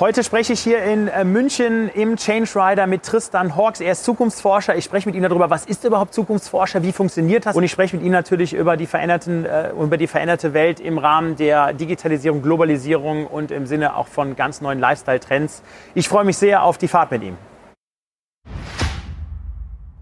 [0.00, 3.80] Heute spreche ich hier in äh, München im Change Rider mit Tristan Hawks.
[3.80, 4.76] Er ist Zukunftsforscher.
[4.76, 7.56] Ich spreche mit ihm darüber, was ist überhaupt Zukunftsforscher, wie funktioniert das?
[7.56, 10.98] Und ich spreche mit ihm natürlich über die, veränderten, äh, über die veränderte Welt im
[10.98, 15.64] Rahmen der Digitalisierung, Globalisierung und im Sinne auch von ganz neuen Lifestyle-Trends.
[15.96, 17.36] Ich freue mich sehr auf die Fahrt mit ihm.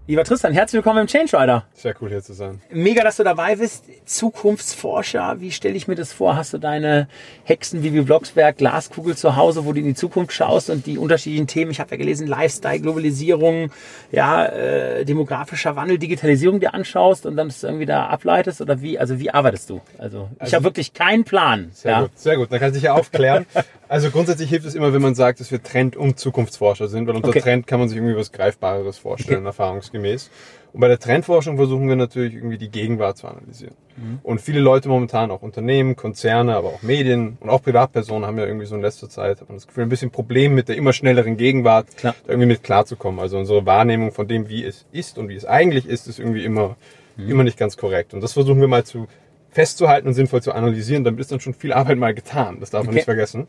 [0.09, 1.65] Lieber Tristan, herzlich willkommen im Change Rider.
[1.73, 2.61] Sehr cool hier zu sein.
[2.71, 3.83] Mega, dass du dabei bist.
[4.05, 6.37] Zukunftsforscher, wie stelle ich mir das vor?
[6.37, 7.09] Hast du deine
[7.43, 11.47] Hexen wie Blocksberg Glaskugel zu Hause, wo du in die Zukunft schaust und die unterschiedlichen
[11.47, 13.69] Themen, ich habe ja gelesen, Lifestyle, Globalisierung,
[14.09, 18.97] ja, äh, demografischer Wandel, Digitalisierung dir anschaust und dann das irgendwie da ableitest oder wie,
[18.97, 19.81] also wie arbeitest du?
[19.97, 21.71] Also ich also, habe wirklich keinen Plan.
[21.73, 22.01] Sehr ja.
[22.03, 22.49] gut, sehr gut.
[22.49, 23.45] Dann kannst du dich ja aufklären.
[23.89, 27.15] Also grundsätzlich hilft es immer, wenn man sagt, dass wir Trend- und Zukunftsforscher sind, weil
[27.15, 27.39] unter okay.
[27.39, 29.47] Trend kann man sich irgendwie was Greifbareres vorstellen, okay.
[29.47, 30.29] erfahrungsgemäß.
[30.73, 33.75] Und bei der Trendforschung versuchen wir natürlich irgendwie die Gegenwart zu analysieren.
[33.95, 34.19] Mhm.
[34.23, 38.45] Und viele Leute momentan, auch Unternehmen, Konzerne, aber auch Medien und auch Privatpersonen haben ja
[38.45, 40.93] irgendwie so in letzter Zeit, hat man das Gefühl, ein bisschen Problem mit der immer
[40.93, 42.15] schnelleren Gegenwart, Klar.
[42.25, 43.19] da irgendwie mit klarzukommen.
[43.19, 46.43] Also unsere Wahrnehmung von dem, wie es ist und wie es eigentlich ist, ist irgendwie
[46.43, 46.75] immer,
[47.15, 47.29] mhm.
[47.29, 48.13] immer nicht ganz korrekt.
[48.13, 49.07] Und das versuchen wir mal zu
[49.49, 52.59] festzuhalten und sinnvoll zu analysieren, damit ist dann schon viel Arbeit mal getan.
[52.59, 52.95] Das darf man okay.
[52.95, 53.47] nicht vergessen.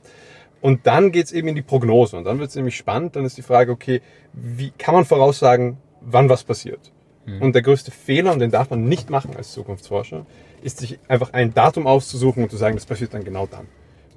[0.60, 2.16] Und dann geht's eben in die Prognose.
[2.16, 3.16] Und dann wird's nämlich spannend.
[3.16, 4.00] Dann ist die Frage, okay,
[4.32, 6.92] wie kann man voraussagen, wann was passiert?
[7.26, 7.42] Mhm.
[7.42, 10.26] Und der größte Fehler, und den darf man nicht machen als Zukunftsforscher,
[10.62, 13.66] ist sich einfach ein Datum auszusuchen und zu sagen, das passiert dann genau dann.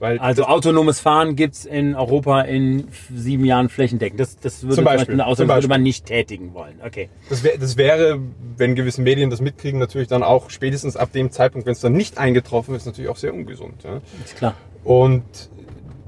[0.02, 4.20] Weil also autonomes Fahren gibt's in Europa in sieben Jahren flächendeckend.
[4.20, 6.80] Das, das würde, Beispiel, man, außer würde man nicht tätigen wollen.
[6.84, 7.10] Okay.
[7.30, 8.18] Das, wär, das wäre,
[8.58, 11.94] wenn gewisse Medien das mitkriegen, natürlich dann auch spätestens ab dem Zeitpunkt, wenn es dann
[11.94, 13.84] nicht eingetroffen ist, natürlich auch sehr ungesund.
[13.84, 14.02] Ja?
[14.26, 14.56] Ist klar.
[14.84, 15.22] Und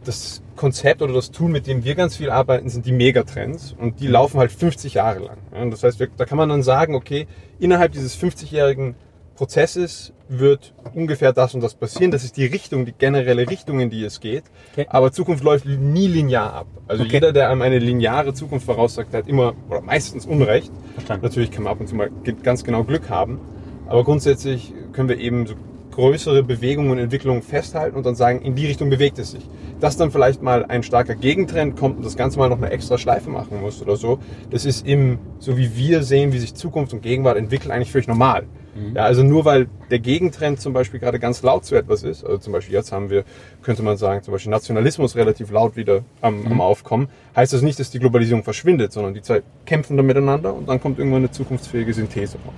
[0.05, 3.99] das Konzept oder das Tool, mit dem wir ganz viel arbeiten, sind die Megatrends und
[3.99, 5.37] die laufen halt 50 Jahre lang.
[5.53, 5.65] Ja?
[5.65, 7.27] Das heißt, da kann man dann sagen, okay,
[7.59, 8.95] innerhalb dieses 50-jährigen
[9.35, 12.11] Prozesses wird ungefähr das und das passieren.
[12.11, 14.43] Das ist die Richtung, die generelle Richtung, in die es geht.
[14.71, 14.85] Okay.
[14.89, 16.67] Aber Zukunft läuft nie linear ab.
[16.87, 17.13] Also okay.
[17.13, 20.71] jeder, der einem eine lineare Zukunft voraussagt, hat immer oder meistens Unrecht.
[20.93, 21.25] Verstanden.
[21.25, 22.09] Natürlich kann man ab und zu mal
[22.43, 23.39] ganz genau Glück haben.
[23.87, 25.55] Aber grundsätzlich können wir eben so
[25.93, 29.47] größere Bewegungen und Entwicklungen festhalten und dann sagen, in die Richtung bewegt es sich.
[29.79, 32.97] Dass dann vielleicht mal ein starker Gegentrend kommt und das Ganze mal noch eine extra
[32.97, 34.19] Schleife machen muss oder so,
[34.49, 38.07] das ist im, so wie wir sehen, wie sich Zukunft und Gegenwart entwickeln, eigentlich völlig
[38.07, 38.45] normal.
[38.75, 38.95] Mhm.
[38.95, 42.37] Ja, also nur weil der Gegentrend zum Beispiel gerade ganz laut zu etwas ist, also
[42.37, 43.23] zum Beispiel jetzt haben wir,
[43.61, 46.53] könnte man sagen, zum Beispiel Nationalismus relativ laut wieder am, mhm.
[46.53, 50.53] am Aufkommen, heißt das nicht, dass die Globalisierung verschwindet, sondern die zwei kämpfen dann miteinander
[50.53, 52.53] und dann kommt irgendwann eine zukunftsfähige Synthese raus.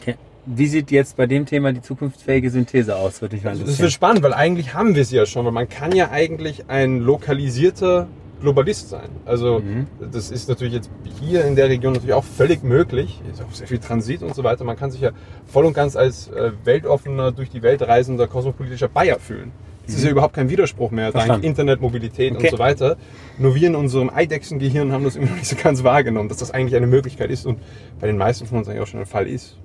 [0.00, 0.16] Okay.
[0.46, 3.92] Wie sieht jetzt bei dem Thema die zukunftsfähige Synthese aus, würde ich mal Das wird
[3.92, 8.08] spannend, weil eigentlich haben wir sie ja schon, weil man kann ja eigentlich ein lokalisierter
[8.40, 9.08] Globalist sein.
[9.24, 9.86] Also mhm.
[10.12, 10.90] das ist natürlich jetzt
[11.20, 13.20] hier in der Region natürlich auch völlig möglich.
[13.30, 14.64] Ist auch sehr viel Transit und so weiter.
[14.64, 15.10] Man kann sich ja
[15.46, 19.52] voll und ganz als äh, weltoffener, durch die Welt reisender, kosmopolitischer Bayer fühlen.
[19.86, 20.12] Das ist ja mhm.
[20.12, 22.44] überhaupt kein Widerspruch mehr, dank Internet, Mobilität okay.
[22.44, 22.96] und so weiter.
[23.38, 26.50] Nur wir in unserem Eidechsengehirn haben das immer noch nicht so ganz wahrgenommen, dass das
[26.50, 27.58] eigentlich eine Möglichkeit ist und
[28.00, 29.56] bei den meisten von uns eigentlich auch schon ein Fall ist.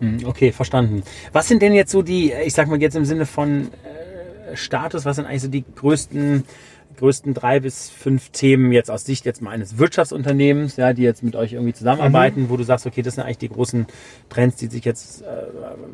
[0.00, 1.02] Mhm, okay, verstanden.
[1.32, 3.68] Was sind denn jetzt so die, ich sag mal jetzt im Sinne von
[4.52, 6.44] äh, Status, was sind eigentlich so die größten
[6.96, 11.22] größten drei bis fünf Themen jetzt aus Sicht jetzt mal eines Wirtschaftsunternehmens, ja, die jetzt
[11.22, 12.50] mit euch irgendwie zusammenarbeiten, mhm.
[12.50, 13.86] wo du sagst, okay, das sind eigentlich die großen
[14.28, 15.26] Trends, die sich jetzt äh,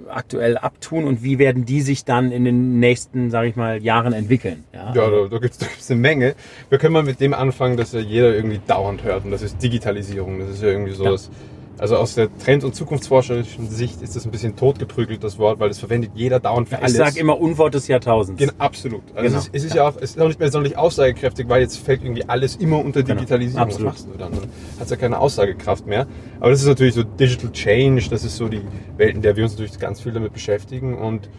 [0.08, 4.12] aktuell abtun und wie werden die sich dann in den nächsten, sage ich mal, Jahren
[4.12, 4.64] entwickeln?
[4.72, 6.34] Ja, ja da, da gibt es eine Menge.
[6.68, 9.62] Wir können mal mit dem anfangen, dass ja jeder irgendwie dauernd hört und das ist
[9.62, 10.38] Digitalisierung.
[10.38, 11.10] Das ist ja irgendwie so ja.
[11.12, 11.30] das
[11.78, 15.68] also aus der Trend- und zukunftsforscherischen Sicht ist das ein bisschen totgeprügelt, das Wort, weil
[15.68, 16.92] das verwendet jeder dauernd für alles.
[16.92, 18.38] Ich sage immer Unwort des Jahrtausends.
[18.38, 19.02] Genau, absolut.
[19.14, 19.38] Also genau.
[19.38, 19.84] es, ist, es ist ja.
[19.84, 19.88] ja.
[19.88, 23.02] auch, es ist auch nicht mehr sonderlich aussagekräftig, weil jetzt fällt irgendwie alles immer unter
[23.02, 23.14] genau.
[23.14, 23.68] Digitalisierung.
[23.68, 23.78] Genau.
[23.78, 24.32] Was machst du dann?
[24.32, 26.06] Dann hat es ja keine Aussagekraft mehr.
[26.38, 28.62] Aber das ist natürlich so Digital Change, das ist so die
[28.96, 30.98] Welt, in der wir uns natürlich ganz viel damit beschäftigen.
[30.98, 31.30] Und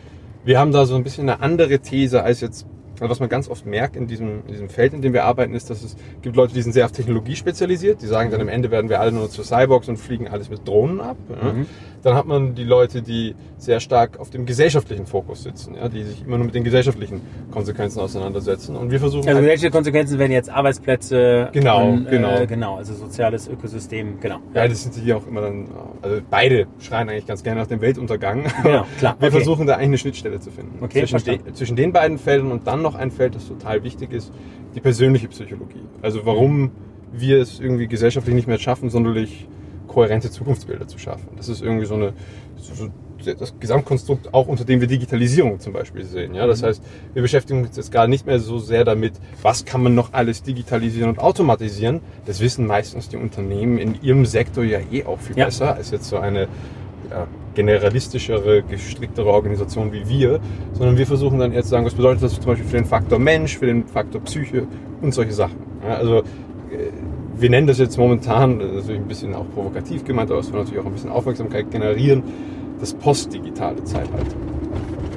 [0.43, 2.65] wir haben da so ein bisschen eine andere These als jetzt
[3.01, 5.55] also was man ganz oft merkt in diesem, in diesem Feld, in dem wir arbeiten,
[5.55, 8.01] ist, dass es gibt Leute, die sind sehr auf Technologie spezialisiert.
[8.03, 10.67] Die sagen dann am Ende werden wir alle nur zu Cyborgs und fliegen alles mit
[10.67, 11.17] Drohnen ab.
[11.27, 11.65] Mhm.
[12.03, 16.03] Dann hat man die Leute, die sehr stark auf dem gesellschaftlichen Fokus sitzen, ja, die
[16.03, 17.21] sich immer nur mit den gesellschaftlichen
[17.51, 18.75] Konsequenzen auseinandersetzen.
[18.75, 19.27] Und wir versuchen.
[19.27, 21.49] Also welche Konsequenzen werden jetzt Arbeitsplätze?
[21.51, 22.39] Genau, und, genau.
[22.39, 24.39] Äh, genau, also soziales Ökosystem, genau.
[24.53, 25.67] Ja, das sind die auch immer dann,
[26.01, 28.45] also beide schreien eigentlich ganz gerne nach dem Weltuntergang.
[28.63, 29.15] Genau, klar.
[29.19, 29.37] Wir okay.
[29.37, 30.83] versuchen da eigentlich eine Schnittstelle zu finden.
[30.83, 34.11] Okay, zwischen, de, zwischen den beiden Feldern und dann noch ein Feld, das total wichtig
[34.11, 34.31] ist,
[34.75, 35.83] die persönliche Psychologie.
[36.01, 36.71] Also warum
[37.11, 39.47] wir es irgendwie gesellschaftlich nicht mehr schaffen, sonderlich
[39.91, 41.27] kohärente Zukunftsbilder zu schaffen.
[41.35, 42.13] Das ist irgendwie so eine,
[42.57, 42.89] so
[43.23, 46.33] das Gesamtkonstrukt auch unter dem wir Digitalisierung zum Beispiel sehen.
[46.33, 46.67] Ja, das mhm.
[46.67, 46.83] heißt,
[47.13, 50.41] wir beschäftigen uns jetzt gar nicht mehr so sehr damit, was kann man noch alles
[50.43, 51.99] digitalisieren und automatisieren.
[52.25, 55.45] Das wissen meistens die Unternehmen in ihrem Sektor ja eh auch viel ja.
[55.45, 56.47] besser als jetzt so eine
[57.09, 60.39] ja, generalistischere, gestricktere Organisation wie wir,
[60.73, 63.19] sondern wir versuchen dann eher zu sagen, was bedeutet das zum Beispiel für den Faktor
[63.19, 64.67] Mensch, für den Faktor Psyche
[65.01, 65.57] und solche Sachen.
[65.83, 66.23] Ja, also
[67.41, 70.47] wir nennen das jetzt momentan, das ist natürlich ein bisschen auch provokativ gemeint, aber es
[70.47, 72.23] soll natürlich auch ein bisschen Aufmerksamkeit generieren,
[72.79, 74.35] das postdigitale Zeitalter.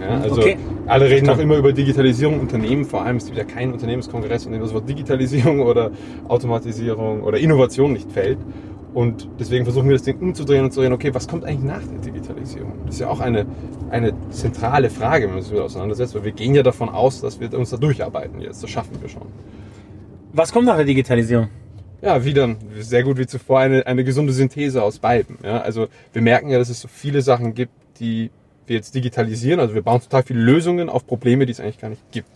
[0.01, 0.57] Ja, also okay.
[0.87, 4.53] alle reden auch immer über Digitalisierung Unternehmen, vor allem es gibt ja kein Unternehmenskongress, in
[4.53, 5.91] dem das Wort Digitalisierung oder
[6.29, 8.39] Automatisierung oder Innovation nicht fällt.
[8.93, 11.83] Und deswegen versuchen wir das Ding umzudrehen und zu reden, okay, was kommt eigentlich nach
[11.83, 12.75] der Digitalisierung?
[12.87, 13.45] Das ist ja auch eine,
[13.91, 17.41] eine zentrale Frage, wenn man sich damit auseinandersetzt, weil wir gehen ja davon aus, dass
[17.41, 18.63] wir uns da durcharbeiten jetzt.
[18.63, 19.23] Das schaffen wir schon.
[20.33, 21.49] Was kommt nach der Digitalisierung?
[22.05, 25.39] Ja, wieder sehr gut wie zuvor eine, eine gesunde Synthese aus beiden.
[25.43, 28.31] Ja, also wir merken ja, dass es so viele Sachen gibt, die
[28.67, 29.59] wir jetzt digitalisieren.
[29.59, 32.29] Also wir bauen total viele Lösungen auf Probleme, die es eigentlich gar nicht gibt.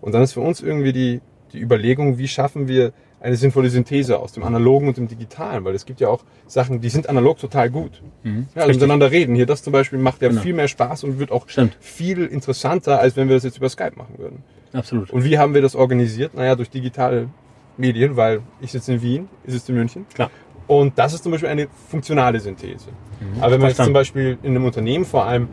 [0.00, 1.20] Und dann ist für uns irgendwie die,
[1.52, 5.74] die Überlegung, wie schaffen wir eine sinnvolle Synthese aus dem Analogen und dem Digitalen, weil
[5.74, 8.02] es gibt ja auch Sachen, die sind analog total gut.
[8.22, 9.34] Mhm, ja, also miteinander reden.
[9.34, 10.42] Hier, das zum Beispiel macht ja genau.
[10.42, 11.76] viel mehr Spaß und wird auch Stimmt.
[11.80, 14.44] viel interessanter, als wenn wir das jetzt über Skype machen würden.
[14.72, 15.10] Absolut.
[15.10, 16.34] Und wie haben wir das organisiert?
[16.34, 17.28] Naja, durch digitale
[17.76, 20.06] Medien, weil ich sitze in Wien, ich sitze in München.
[20.14, 20.30] Klar.
[20.66, 22.88] Und das ist zum Beispiel eine funktionale Synthese.
[23.20, 25.48] Mhm, Aber wenn man jetzt zum Beispiel in einem Unternehmen vor allem,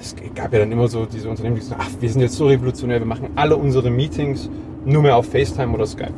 [0.00, 2.46] es gab ja dann immer so diese Unternehmen, die sagen, ach, wir sind jetzt so
[2.46, 4.50] revolutionär, wir machen alle unsere Meetings
[4.84, 6.12] nur mehr auf FaceTime oder Skype.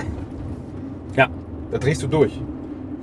[1.16, 1.28] Ja.
[1.70, 2.40] Da drehst du durch.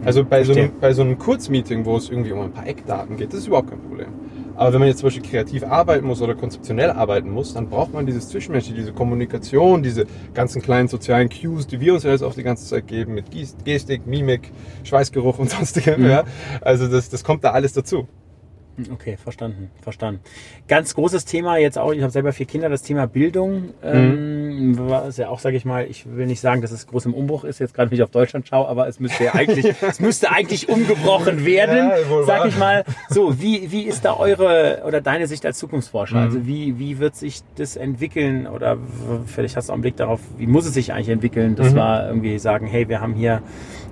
[0.03, 3.17] Also bei so, einem, bei so einem Kurzmeeting, wo es irgendwie um ein paar Eckdaten
[3.17, 4.07] geht, das ist überhaupt kein Problem.
[4.55, 7.93] Aber wenn man jetzt zum Beispiel kreativ arbeiten muss oder konzeptionell arbeiten muss, dann braucht
[7.93, 12.23] man dieses Zwischenmenschliche, diese Kommunikation, diese ganzen kleinen sozialen Cues, die wir uns ja jetzt
[12.23, 13.25] auch die ganze Zeit geben, mit
[13.65, 14.51] Gestik, Mimik,
[14.83, 16.01] Schweißgeruch und sonstigem.
[16.01, 16.09] Mhm.
[16.09, 16.23] Ja.
[16.61, 18.07] Also das, das kommt da alles dazu.
[18.91, 20.19] Okay, verstanden, verstanden.
[20.67, 24.89] Ganz großes Thema jetzt auch, ich habe selber vier Kinder, das Thema Bildung, ähm, mhm.
[24.89, 27.45] was ja auch, sage ich mal, ich will nicht sagen, dass es groß im Umbruch
[27.45, 30.29] ist, jetzt gerade wenn ich auf Deutschland schaue, aber es müsste ja eigentlich, es müsste
[30.29, 32.83] eigentlich umgebrochen werden, ja, sag ich mal.
[33.09, 36.17] So, wie, wie ist da eure oder deine Sicht als Zukunftsforscher?
[36.17, 36.23] Mhm.
[36.23, 38.77] Also wie, wie wird sich das entwickeln oder
[39.25, 41.77] vielleicht hast du auch einen Blick darauf, wie muss es sich eigentlich entwickeln, dass mhm.
[41.77, 43.41] wir irgendwie sagen, hey, wir haben hier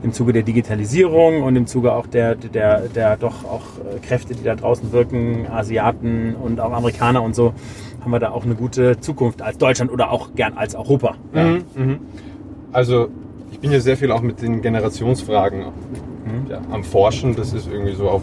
[0.04, 4.36] im Zuge der Digitalisierung und im Zuge auch der, der, der doch auch äh, Kräfte,
[4.36, 7.54] die da draußen wirken, Asiaten und auch Amerikaner und so,
[8.02, 11.16] haben wir da auch eine gute Zukunft als Deutschland oder auch gern als Europa.
[11.34, 11.44] Ja.
[11.44, 12.00] Mhm, mhm.
[12.74, 13.08] Also
[13.52, 16.50] ich bin ja sehr viel auch mit den Generationsfragen mhm.
[16.50, 17.36] ja, am Forschen.
[17.36, 18.22] Das ist irgendwie so auf,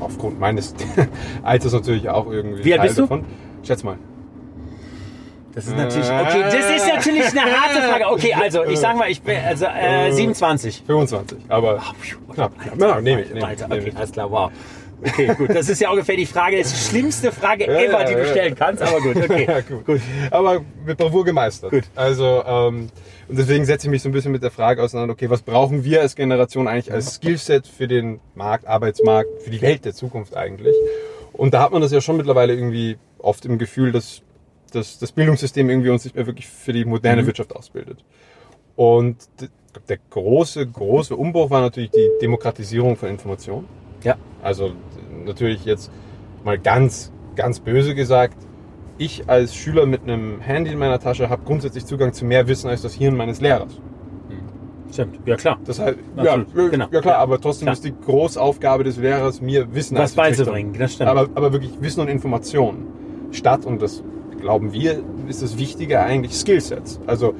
[0.00, 0.74] aufgrund meines
[1.42, 3.02] Alters natürlich auch irgendwie Wie alt bist du?
[3.02, 3.24] davon.
[3.62, 3.96] Schätz mal.
[5.54, 8.06] Das ist natürlich, okay, das ist natürlich eine harte Frage.
[8.08, 10.84] Okay, also ich sag mal, ich bin also äh, 27.
[10.86, 12.52] 25, aber oh, knapp.
[12.58, 13.30] Alter, ja, nehme ich.
[13.30, 14.50] Nehm, Alter, okay, nehm alles klar, wow.
[15.02, 15.50] Okay, gut.
[15.50, 18.54] Das ist ja ungefähr die Frage, die schlimmste Frage ja, ever, ja, die du stellen
[18.54, 19.46] kannst, aber gut, okay.
[19.48, 19.86] Ja, gut.
[19.86, 20.00] gut.
[20.30, 21.70] Aber mit Bravour gemeistert.
[21.70, 21.84] Gut.
[21.96, 22.88] Also, ähm,
[23.28, 25.84] und deswegen setze ich mich so ein bisschen mit der Frage auseinander, okay, was brauchen
[25.84, 30.36] wir als Generation eigentlich als Skillset für den Markt, Arbeitsmarkt, für die Welt der Zukunft
[30.36, 30.76] eigentlich?
[31.32, 34.22] Und da hat man das ja schon mittlerweile irgendwie oft im Gefühl, dass
[34.70, 37.26] das, das Bildungssystem irgendwie uns nicht mehr wirklich für die moderne mhm.
[37.26, 38.04] Wirtschaft ausbildet.
[38.76, 39.16] Und
[39.88, 43.66] der große, große Umbruch war natürlich die Demokratisierung von Informationen.
[44.02, 44.16] Ja.
[44.42, 44.72] Also
[45.24, 45.90] natürlich jetzt
[46.44, 48.36] mal ganz, ganz böse gesagt,
[48.98, 52.68] ich als Schüler mit einem Handy in meiner Tasche habe grundsätzlich Zugang zu mehr Wissen
[52.68, 53.78] als das Hirn meines Lehrers.
[54.28, 54.92] Mhm.
[54.92, 55.58] Stimmt, ja klar.
[55.64, 56.88] Das heißt, ja, genau.
[56.90, 57.74] ja klar, aber trotzdem klar.
[57.74, 60.74] ist die Großaufgabe des Lehrers, mir Wissen Was beizubringen.
[60.78, 61.08] Das stimmt.
[61.08, 62.86] Aber, aber wirklich Wissen und Informationen.
[63.32, 64.02] Statt, und das
[64.40, 67.00] glauben wir, ist das Wichtige eigentlich Skillsets.
[67.06, 67.34] Also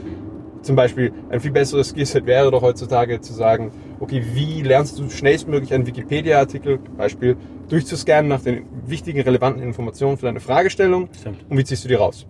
[0.63, 5.09] zum Beispiel ein viel besseres Skillset wäre doch heutzutage zu sagen, okay, wie lernst du
[5.09, 7.37] schnellstmöglich einen Wikipedia-Artikel, Beispiel,
[7.69, 11.39] durchzuscannen nach den wichtigen, relevanten Informationen für deine Fragestellung Stimmt.
[11.49, 12.27] und wie ziehst du die raus?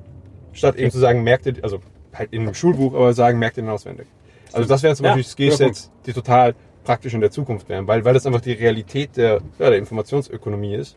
[0.53, 1.81] Statt eben zu sagen, merk dir, also
[2.12, 4.07] halt in einem Schulbuch, aber sagen, merk dir den auswendig.
[4.53, 8.05] Also das wären zum Beispiel ja, Skillsets, die total praktisch in der Zukunft wären, weil,
[8.05, 10.97] weil das einfach die Realität der, ja, der Informationsökonomie ist.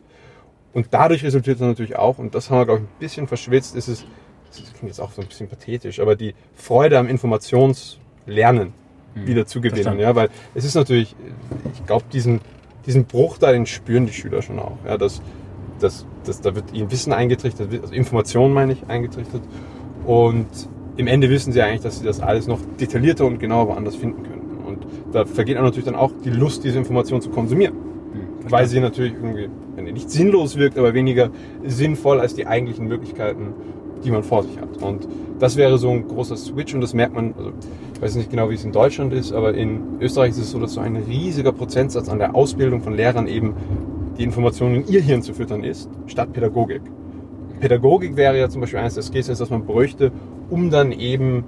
[0.74, 3.76] Und dadurch resultiert dann natürlich auch, und das haben wir, glaube ich, ein bisschen verschwitzt,
[3.76, 4.04] ist es,
[4.50, 8.72] das klingt jetzt auch so ein bisschen pathetisch, aber die Freude am Informationslernen
[9.14, 10.00] hm, wieder zu gewinnen.
[10.00, 11.14] Ja, weil es ist natürlich,
[11.72, 12.40] ich glaube, diesen,
[12.86, 14.76] diesen Bruch da, den spüren die Schüler schon auch.
[14.84, 15.22] Ja, dass,
[15.78, 19.42] dass, dass da wird ihnen Wissen eingetrichtert, also Informationen meine ich, eingetrichtert.
[20.04, 20.48] Und
[20.96, 24.24] im Ende wissen sie eigentlich, dass sie das alles noch detaillierter und genauer woanders finden
[24.24, 24.64] können.
[24.66, 27.93] Und da vergeht dann natürlich dann auch die Lust, diese Informationen zu konsumieren.
[28.48, 29.48] Weil sie natürlich irgendwie
[29.92, 31.30] nicht sinnlos wirkt, aber weniger
[31.64, 33.54] sinnvoll als die eigentlichen Möglichkeiten
[34.04, 34.82] die man vor sich hat.
[34.82, 35.08] Und
[35.38, 37.52] das wäre so ein großer Switch und das merkt man, also
[37.94, 40.60] ich weiß nicht genau, wie es in Deutschland ist, aber in Österreich ist es so,
[40.60, 43.54] dass so ein riesiger Prozentsatz an der Ausbildung von Lehrern eben
[44.18, 46.82] die Informationen in ihr Hirn zu füttern ist, statt Pädagogik.
[47.60, 50.12] Pädagogik wäre ja zum Beispiel eines der Skills, das man bräuchte,
[50.50, 51.44] um dann eben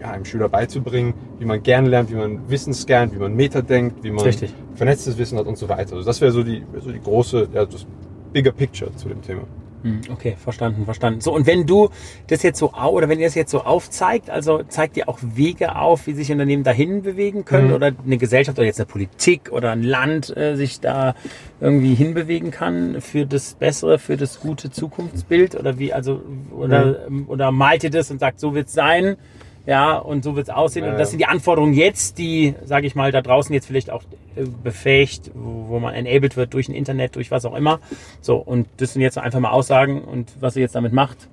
[0.00, 3.60] ja, einem Schüler beizubringen, wie man gerne lernt, wie man Wissen scannt, wie man Meta
[3.62, 4.52] denkt, wie man Richtig.
[4.74, 5.94] vernetztes Wissen hat und so weiter.
[5.94, 7.86] Also das wäre so die, so die große, ja, das
[8.32, 9.42] bigger picture zu dem Thema.
[9.82, 11.22] Hm, Okay, verstanden, verstanden.
[11.22, 11.88] So, und wenn du
[12.26, 15.74] das jetzt so, oder wenn ihr das jetzt so aufzeigt, also zeigt ihr auch Wege
[15.76, 17.74] auf, wie sich Unternehmen dahin bewegen können Mhm.
[17.74, 21.14] oder eine Gesellschaft oder jetzt eine Politik oder ein Land äh, sich da
[21.62, 26.20] irgendwie hinbewegen kann für das bessere, für das gute Zukunftsbild oder wie, also,
[26.54, 29.16] oder, ähm, oder malt ihr das und sagt, so wird's sein,
[29.70, 31.10] ja, und so wird's aussehen Ja, und das ja.
[31.10, 34.02] sind die Anforderungen jetzt, die, sage ich mal, da draußen jetzt vielleicht auch
[34.34, 37.78] äh, befähigt, wo, wo man enabled wird durch ein Internet, durch was auch immer.
[38.20, 41.28] So, und das sind jetzt einfach mal Aussagen und was ihr jetzt damit macht.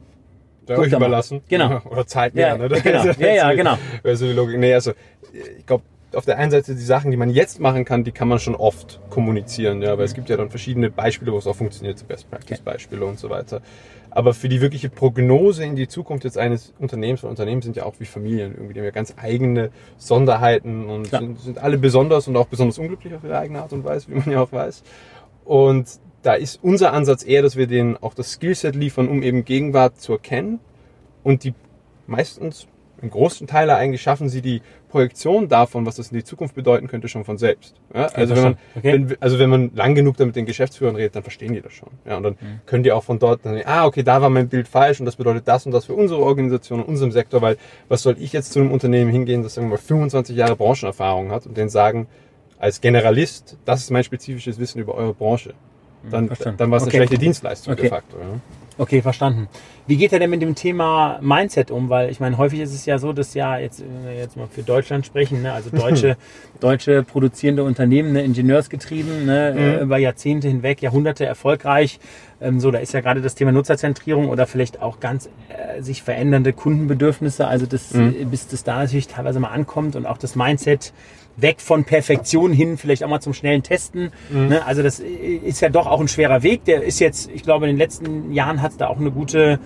[0.67, 1.41] Da euch überlassen.
[1.49, 1.81] Genau.
[1.89, 2.41] Oder Zeit mir.
[2.41, 2.69] Ja, ne?
[2.69, 3.05] genau.
[3.17, 3.75] Ja, ja, genau.
[4.03, 4.59] Also die Logik.
[4.59, 4.91] Nee, also
[5.57, 5.81] ich glaube,
[6.13, 8.53] auf der einen Seite die Sachen, die man jetzt machen kann, die kann man schon
[8.53, 12.05] oft kommunizieren, ja, aber es gibt ja dann verschiedene Beispiele, wo es auch funktioniert, so
[12.05, 13.61] Best Practice Beispiele und so weiter.
[14.17, 17.85] Aber für die wirkliche Prognose in die Zukunft jetzt eines Unternehmens, weil Unternehmen sind ja
[17.85, 22.27] auch wie Familien irgendwie, die haben ja ganz eigene Sonderheiten und sind, sind alle besonders
[22.27, 24.81] und auch besonders unglücklich auf ihre eigene Art und Weise, wie man ja auch weiß.
[25.45, 29.45] Und da ist unser Ansatz eher, dass wir denen auch das Skillset liefern, um eben
[29.45, 30.61] Gegenwart zu erkennen.
[31.21, 31.53] Und die
[32.07, 32.65] meistens,
[33.01, 36.87] im großen Teil eigentlich schaffen sie die Projektion davon, was das in die Zukunft bedeuten
[36.87, 37.75] könnte, schon von selbst.
[37.93, 39.09] Ja, also, wenn man, verstanden.
[39.09, 41.73] wenn, also wenn man lang genug da mit den Geschäftsführern redet, dann verstehen die das
[41.73, 41.89] schon.
[42.05, 42.59] Ja, und dann Mhm.
[42.65, 45.15] können die auch von dort dann, ah, okay, da war mein Bild falsch und das
[45.17, 47.57] bedeutet das und das für unsere Organisation und unserem Sektor, weil
[47.89, 51.29] was soll ich jetzt zu einem Unternehmen hingehen, das sagen wir mal 25 Jahre Branchenerfahrung
[51.31, 52.07] hat und denen sagen,
[52.59, 55.53] als Generalist, das ist mein spezifisches Wissen über eure Branche.
[56.09, 56.57] Dann, Mhm, Verstanden.
[56.57, 56.97] dann war es eine Okay.
[56.97, 57.81] schlechte Dienstleistung Okay.
[57.83, 58.17] de facto.
[58.17, 58.25] Ja.
[58.79, 59.47] Okay, verstanden.
[59.87, 61.89] Wie geht er denn mit dem Thema Mindset um?
[61.89, 64.47] Weil ich meine, häufig ist es ja so, dass ja jetzt, wenn wir jetzt mal
[64.47, 66.15] für Deutschland sprechen, ne, also deutsche,
[66.59, 69.59] deutsche produzierende Unternehmen, ne, ingenieursgetrieben, ne, Mhm.
[69.59, 71.99] äh, über Jahrzehnte hinweg, Jahrhunderte erfolgreich.
[72.39, 76.03] Ähm, so, da ist ja gerade das Thema Nutzerzentrierung oder vielleicht auch ganz äh, sich
[76.03, 78.15] verändernde Kundenbedürfnisse, also das, Mhm.
[78.21, 80.93] äh, bis das da natürlich teilweise mal ankommt und auch das Mindset
[81.37, 84.11] weg von Perfektion hin, vielleicht auch mal zum schnellen Testen.
[84.29, 84.47] Mhm.
[84.47, 84.65] Ne?
[84.65, 86.65] Also das ist ja doch auch ein schwerer Weg.
[86.65, 89.59] Der ist jetzt, ich glaube, in den letzten Jahren hat es da auch eine gute,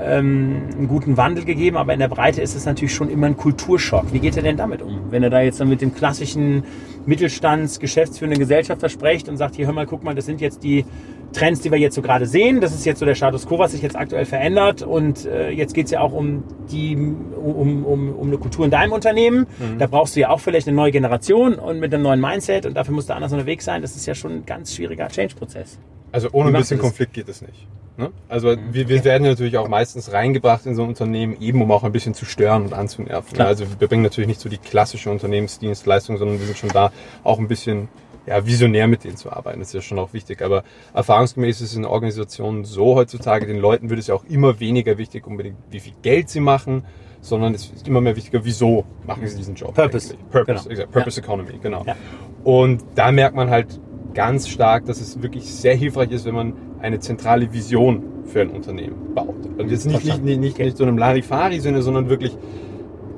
[0.00, 3.36] ähm, einen guten Wandel gegeben, aber in der Breite ist es natürlich schon immer ein
[3.36, 4.12] Kulturschock.
[4.12, 5.10] Wie geht er denn damit um?
[5.10, 6.64] Wenn er da jetzt dann mit dem klassischen
[7.04, 10.84] Mittelstands geschäftsführenden Gesellschafter spricht und sagt, hier hör mal, guck mal, das sind jetzt die
[11.32, 12.60] Trends, die wir jetzt so gerade sehen.
[12.60, 14.82] Das ist jetzt so der Status quo, was sich jetzt aktuell verändert.
[14.82, 18.70] Und äh, jetzt geht es ja auch um die, um, um, um eine Kultur in
[18.70, 19.46] deinem Unternehmen.
[19.78, 22.74] Da brauchst du ja auch vielleicht eine neue Generation und mit einem neuen Mindset und
[22.74, 23.82] dafür musst du anders unterwegs sein.
[23.82, 25.78] Das ist ja schon ein ganz schwieriger Change-Prozess.
[26.12, 26.78] Also ohne ein bisschen?
[26.78, 27.66] Konflikt geht es nicht.
[27.96, 28.10] Ne?
[28.28, 31.84] Also wir, wir werden natürlich auch meistens reingebracht in so ein Unternehmen, eben um auch
[31.84, 33.32] ein bisschen zu stören und anzunerven.
[33.32, 33.48] Klar.
[33.48, 36.92] Also wir bringen natürlich nicht so die klassische Unternehmensdienstleistung, sondern wir sind schon da
[37.24, 37.88] auch ein bisschen
[38.26, 39.58] ja, visionär mit denen zu arbeiten.
[39.60, 40.42] Das ist ja schon auch wichtig.
[40.42, 40.64] Aber
[40.94, 44.98] erfahrungsgemäß ist es in Organisationen so heutzutage, den Leuten wird es ja auch immer weniger
[44.98, 46.84] wichtig, unbedingt wie viel Geld sie machen,
[47.20, 49.74] sondern es ist immer mehr wichtiger, wieso machen sie diesen Job.
[49.74, 50.14] Purpose.
[50.14, 50.30] eigentlich.
[50.30, 50.86] Purpose, Genau.
[50.90, 51.84] Purpose Economy, genau.
[51.86, 51.96] Ja.
[52.44, 53.80] Und da merkt man halt
[54.14, 58.50] ganz stark, dass es wirklich sehr hilfreich ist, wenn man eine zentrale Vision für ein
[58.50, 59.34] Unternehmen baut.
[59.56, 60.64] Und jetzt nicht, nicht, nicht, nicht, Okay.
[60.64, 62.36] nicht so einem Larifari-Sinne, sondern wirklich,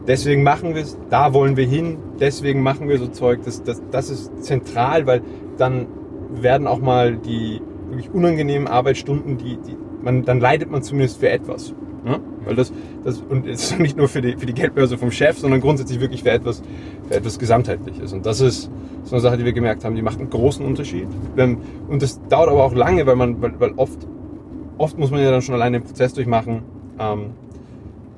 [0.06, 3.40] deswegen machen wir es, da wollen wir hin, deswegen machen wir so Zeug.
[3.44, 5.22] Das, das, das ist zentral, weil
[5.58, 5.86] dann
[6.34, 11.30] werden auch mal die wirklich unangenehmen Arbeitsstunden, die, die man, dann leidet man zumindest für
[11.30, 11.74] etwas.
[12.04, 12.20] Ne?
[12.44, 12.72] Weil das,
[13.04, 16.00] das, und es ist nicht nur für die, für die Geldbörse vom Chef, sondern grundsätzlich
[16.00, 16.62] wirklich für etwas,
[17.08, 18.12] für etwas Gesamtheitliches.
[18.12, 18.70] Und das ist
[19.04, 21.06] so eine Sache, die wir gemerkt haben, die macht einen großen Unterschied.
[21.34, 21.58] Wenn-
[21.88, 23.98] Und das dauert aber auch lange, weil man, weil, weil oft,
[24.76, 26.62] oft muss man ja dann schon alleine den Prozess durchmachen.
[26.98, 27.30] Ähm,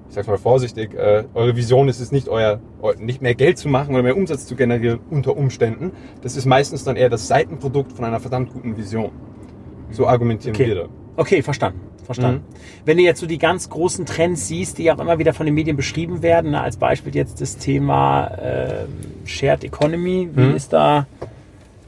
[0.08, 3.58] ich sag's mal vorsichtig, äh, eure Vision ist es nicht, euer, eu, nicht mehr Geld
[3.58, 5.92] zu machen oder mehr Umsatz zu generieren unter Umständen.
[6.22, 9.10] Das ist meistens dann eher das Seitenprodukt von einer verdammt guten Vision.
[9.90, 10.66] So argumentieren Okay.
[10.68, 10.88] wir da.
[11.16, 11.80] Okay, verstanden.
[12.04, 12.42] Verstanden.
[12.48, 12.84] Mhm.
[12.84, 15.54] Wenn du jetzt so die ganz großen Trends siehst, die auch immer wieder von den
[15.56, 18.84] Medien beschrieben werden, ne, als Beispiel jetzt das Thema äh,
[19.24, 20.54] Shared Economy, wie Mhm.
[20.54, 21.06] ist da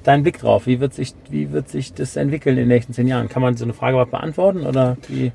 [0.02, 0.66] dein Blick drauf?
[0.66, 3.28] Wie wird, sich, wie wird sich das entwickeln in den nächsten zehn Jahren?
[3.28, 5.30] Kann man so eine Frage überhaupt beantworten oder, wie,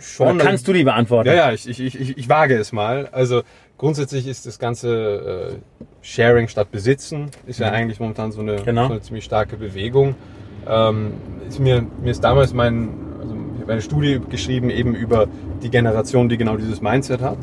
[0.00, 1.28] Schon, oder kannst du die beantworten?
[1.28, 3.08] Ja, ja, ich, ich, ich, ich wage es mal.
[3.12, 3.42] Also
[3.76, 8.86] grundsätzlich ist das ganze äh, Sharing statt Besitzen, ist ja eigentlich momentan so eine, Genau.
[8.86, 10.14] so eine ziemlich starke Bewegung.
[10.68, 11.12] Ähm,
[11.48, 15.26] ist mir, mir ist damals mein, also ich habe eine Studie geschrieben eben über
[15.62, 17.38] die Generation, die genau dieses Mindset hat.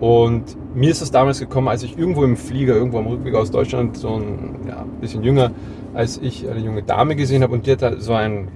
[0.00, 0.44] Und
[0.76, 3.96] mir ist es damals gekommen, als ich irgendwo im Flieger, irgendwo am Rückweg aus Deutschland,
[3.96, 5.50] so ein ja, bisschen jünger,
[5.92, 8.48] als ich eine junge Dame gesehen habe und die hatte so ein,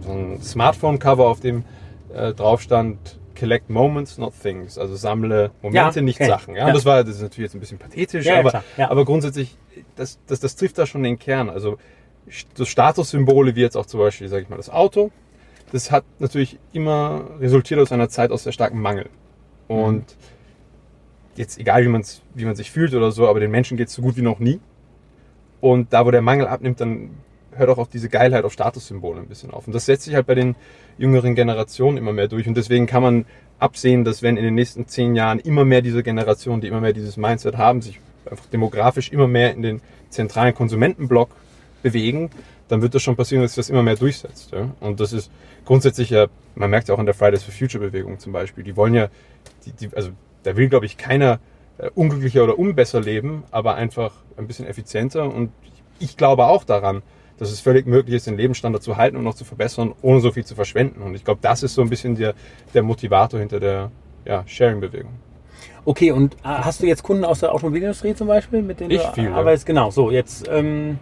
[0.00, 1.64] so ein Smartphone-Cover, auf dem
[2.14, 4.78] äh, drauf stand, collect moments, not things.
[4.78, 6.28] Also sammle Momente, Ja, nicht okay.
[6.28, 6.54] Sachen.
[6.54, 6.66] Ja, Ja.
[6.66, 9.56] Und das war, das ist natürlich jetzt ein bisschen pathetisch, Ja, aber, aber grundsätzlich,
[9.96, 11.48] das, das, das trifft da schon den Kern.
[11.48, 11.78] Also
[12.54, 15.10] so Statussymbole wie jetzt auch zum Beispiel, sage ich mal, das Auto,
[15.72, 19.08] das hat natürlich immer resultiert aus einer Zeit aus sehr starkem Mangel.
[19.68, 20.04] Und
[21.36, 23.94] jetzt egal, wie, man's, wie man sich fühlt oder so, aber den Menschen geht es
[23.94, 24.60] so gut wie noch nie.
[25.60, 27.10] Und da, wo der Mangel abnimmt, dann
[27.56, 29.66] hört auch auf diese Geilheit auf Statussymbole ein bisschen auf.
[29.66, 30.56] Und das setzt sich halt bei den
[30.98, 32.46] jüngeren Generationen immer mehr durch.
[32.46, 33.24] Und deswegen kann man
[33.58, 36.92] absehen, dass wenn in den nächsten zehn Jahren immer mehr diese Generationen, die immer mehr
[36.92, 41.30] dieses Mindset haben, sich einfach demografisch immer mehr in den zentralen Konsumentenblock
[41.82, 42.30] bewegen,
[42.68, 44.52] dann wird das schon passieren, dass sich das immer mehr durchsetzt.
[44.52, 44.70] Ja?
[44.80, 45.30] Und das ist
[45.64, 48.76] grundsätzlich ja, man merkt ja auch in der Fridays for Future Bewegung zum Beispiel, die
[48.76, 49.08] wollen ja,
[49.66, 50.10] die, die, also
[50.42, 51.40] da will, glaube ich, keiner
[51.78, 55.24] äh, unglücklicher oder unbesser leben, aber einfach ein bisschen effizienter.
[55.24, 55.50] Und
[55.98, 57.02] ich glaube auch daran,
[57.40, 60.30] dass es völlig möglich ist, den Lebensstandard zu halten und noch zu verbessern, ohne so
[60.30, 61.00] viel zu verschwenden.
[61.00, 62.34] Und ich glaube, das ist so ein bisschen der,
[62.74, 63.90] der Motivator hinter der
[64.26, 65.12] ja, Sharing-Bewegung.
[65.86, 69.02] Okay, und äh, hast du jetzt Kunden aus der Automobilindustrie zum Beispiel, mit denen Ich
[69.02, 69.32] du viele.
[69.32, 69.64] arbeitest?
[69.64, 70.98] Genau, so, jetzt ähm,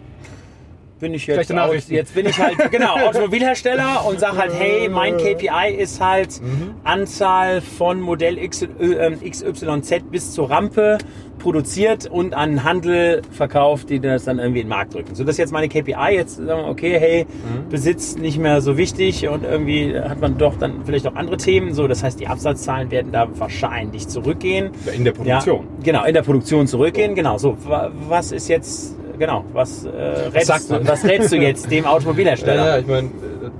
[0.99, 1.93] bin ich jetzt, Nachrichten.
[1.93, 6.71] jetzt bin ich halt, genau, Automobilhersteller und sag halt, hey, mein KPI ist halt Mhm.
[6.83, 10.97] Anzahl von Modell X, äh, XYZ bis zur Rampe
[11.39, 15.15] produziert und an Handel verkauft, die das dann irgendwie in den Markt drücken.
[15.15, 16.11] So, das ist jetzt meine KPI.
[16.13, 17.69] Jetzt sagen wir, okay, hey, Mhm.
[17.69, 21.73] Besitz nicht mehr so wichtig und irgendwie hat man doch dann vielleicht auch andere Themen.
[21.73, 24.71] So, das heißt, die Absatzzahlen werden da wahrscheinlich zurückgehen.
[24.93, 25.59] In der Produktion.
[25.77, 27.15] Ja, genau, in der Produktion zurückgehen.
[27.15, 27.55] Genau, so.
[27.65, 29.89] wa- Was ist jetzt, genau, was, äh,
[30.33, 32.65] rätst, du, was rätst du jetzt dem Ja, Automobilhersteller?
[32.65, 33.09] ja, ich meine,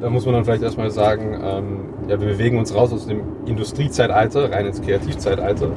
[0.01, 3.21] da muss man dann vielleicht erstmal sagen, ähm, ja, wir bewegen uns raus aus dem
[3.45, 5.71] Industriezeitalter, rein ins Kreativzeitalter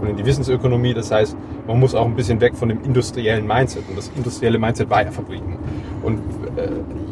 [0.00, 0.94] und in die Wissensökonomie.
[0.94, 1.36] Das heißt,
[1.66, 3.82] man muss auch ein bisschen weg von dem industriellen Mindset.
[3.88, 5.58] Und das industrielle Mindset war ja Fabriken.
[6.02, 6.18] Und
[6.56, 6.68] äh,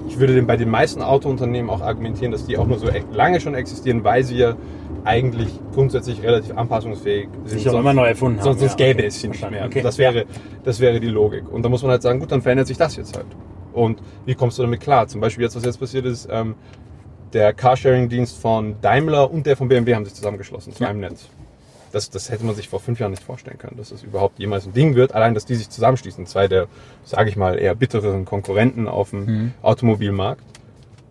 [0.09, 3.41] ich würde bei den meisten Autounternehmen auch argumentieren, dass die auch nur so e- lange
[3.41, 4.55] schon existieren, weil sie ja
[5.05, 7.59] eigentlich grundsätzlich relativ anpassungsfähig sind.
[7.59, 8.57] Sich auch immer neu erfunden haben.
[8.59, 9.07] Sonst, ja, gäbe okay.
[9.09, 9.65] es sie nicht mehr.
[9.67, 9.83] Okay.
[9.83, 10.27] Das, wäre,
[10.65, 11.51] das wäre die Logik.
[11.51, 13.27] Und da muss man halt sagen, gut, dann verändert sich das jetzt halt.
[13.73, 15.09] Und wie kommst du damit klar?
[15.09, 16.55] Zum Beispiel jetzt, was jetzt passiert ist, ähm,
[17.33, 20.91] der Carsharing-Dienst von Daimler und der von BMW haben sich zusammengeschlossen zu Ja.
[20.91, 21.29] einem Netz.
[21.91, 24.67] Das, das hätte man sich vor fünf Jahren nicht vorstellen können, dass das überhaupt jemals
[24.67, 25.15] ein Ding wird.
[25.15, 26.27] Allein, dass die sich zusammenschließen.
[26.27, 26.67] Zwei der,
[27.05, 29.53] sage ich mal, eher bittereren Konkurrenten auf dem Mhm.
[29.62, 30.43] Automobilmarkt.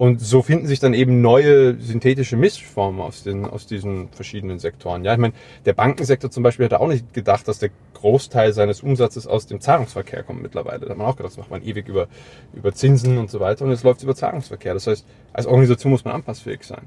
[0.02, 5.06] Und so finden sich dann eben neue synthetische Mischformen aus, den, aus diesen verschiedenen Sektoren.
[5.06, 5.36] Ja, ich meine,
[5.66, 9.62] der Bankensektor zum Beispiel hätte auch nicht gedacht, dass der Großteil seines Umsatzes aus dem
[9.62, 10.80] Zahlungsverkehr kommt mittlerweile.
[10.80, 12.08] Da hat man auch gedacht, das macht man ewig über,
[12.56, 13.64] über Zinsen und so weiter.
[13.64, 14.74] Und jetzt läuft es über Zahlungsverkehr.
[14.74, 16.82] Das heißt, als Organisation muss man anpassfähig sein.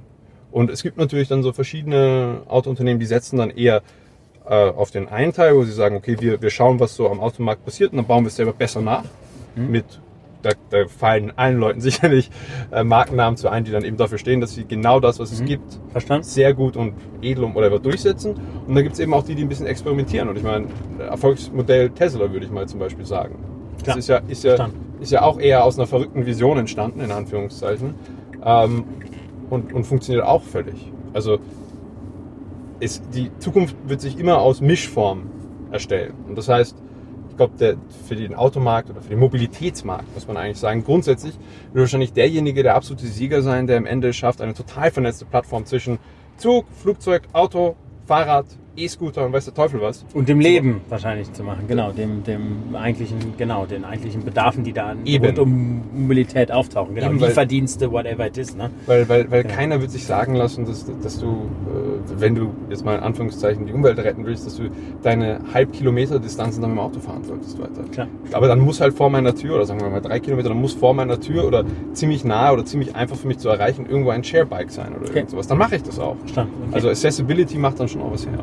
[0.50, 3.83] Und es gibt natürlich dann so verschiedene Autounternehmen, die setzen dann eher
[4.44, 7.20] äh, auf den einen Teil, wo sie sagen, okay, wir, wir schauen, was so am
[7.20, 9.05] Automarkt passiert und dann bauen wir es selber besser nach.
[9.55, 9.85] Mit,
[10.44, 12.30] da, da fallen allen Leuten sicherlich
[12.70, 15.44] äh, Markennamen zu ein, die dann eben dafür stehen, dass sie genau das, was es
[15.44, 16.24] gibt, Verstanden?
[16.24, 18.35] sehr gut und edel und whatever durchsetzen.
[18.66, 20.28] Und dann gibt es eben auch die, die ein bisschen experimentieren.
[20.28, 20.66] Und ich meine,
[20.98, 23.37] Erfolgsmodell Tesla würde ich mal zum Beispiel sagen.
[23.74, 24.96] Das Klar, ist ja, ist, ja, verstanden.
[25.00, 27.94] ist ja auch eher aus einer verrückten Vision entstanden, in Anführungszeichen.
[28.44, 28.85] Ähm,
[29.50, 30.92] und, und funktioniert auch völlig.
[31.12, 31.38] Also
[32.80, 35.30] ist, die Zukunft wird sich immer aus Mischformen
[35.70, 36.14] erstellen.
[36.28, 36.76] Und das heißt,
[37.35, 41.35] ich glaube, für den Automarkt oder für den Mobilitätsmarkt, muss man eigentlich sagen, grundsätzlich
[41.73, 45.66] wird wahrscheinlich derjenige der absolute Sieger sein, der am Ende schafft, eine total vernetzte Plattform
[45.66, 45.99] zwischen
[46.37, 47.75] Zug, Flugzeug, Auto,
[48.07, 50.05] Fahrrad, E-Scooter und weiß der Teufel was.
[50.15, 54.73] Und dem Leben wahrscheinlich zu machen, genau, dem, dem eigentlichen, genau, den eigentlichen Bedarfen, die
[54.73, 55.27] da an Eben.
[55.27, 56.95] rund um Mobilität auftauchen.
[56.95, 58.71] Genau, Eben, weil- Lieferdienste, whatever it is, ne?
[58.87, 59.55] Weil, weil, weil Genau.
[59.55, 63.67] keiner wird sich sagen lassen, dass, dass du, äh, wenn du jetzt mal in Anführungszeichen
[63.67, 64.65] die Umwelt retten willst, dass du
[65.03, 67.83] deine Halbkilometer-Distanzen dann mit dem Auto fahren solltest weiter.
[67.93, 68.09] Klar.
[68.33, 70.73] Aber dann muss halt vor meiner Tür, oder sagen wir mal drei Kilometer, dann muss
[70.75, 74.25] vor meiner Tür oder ziemlich nahe oder ziemlich einfach für mich zu erreichen, irgendwo ein
[74.25, 75.19] Sharebike sein oder Okay.
[75.19, 75.47] irgend sowas.
[75.47, 76.17] Dann mache ich das auch.
[76.31, 76.47] Okay.
[76.73, 78.39] Also Accessibility macht dann schon auch was her.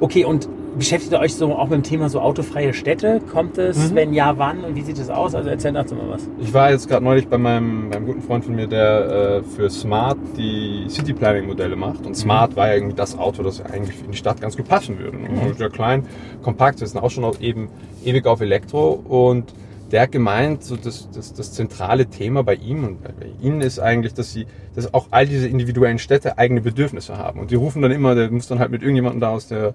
[0.00, 3.20] Okay, und beschäftigt ihr euch so auch mit dem Thema so autofreie Städte?
[3.32, 3.90] Kommt es?
[3.90, 3.94] Mhm.
[3.94, 4.64] Wenn ja, wann?
[4.64, 5.34] Und wie sieht es aus?
[5.34, 6.28] Also erzähl dazu mal was.
[6.40, 9.70] Ich war jetzt gerade neulich bei meinem, meinem guten Freund von mir, der äh, für
[9.70, 12.06] Smart die City Planning Modelle macht.
[12.06, 14.98] Und Smart war ja irgendwie das Auto, das eigentlich in die Stadt ganz gut passen
[14.98, 15.16] würde.
[15.16, 15.54] Mhm.
[15.56, 16.04] Sehr klein,
[16.42, 17.68] kompakt, wir sind auch schon auf eben,
[18.04, 18.92] ewig auf Elektro.
[18.92, 19.52] Und
[19.94, 23.78] der gemeint, so das, das, das zentrale Thema bei ihm und bei bei ihnen ist
[23.78, 27.38] eigentlich, dass sie, dass auch all diese individuellen Städte eigene Bedürfnisse haben.
[27.38, 29.74] Und die rufen dann immer, der muss dann halt mit irgendjemandem da aus der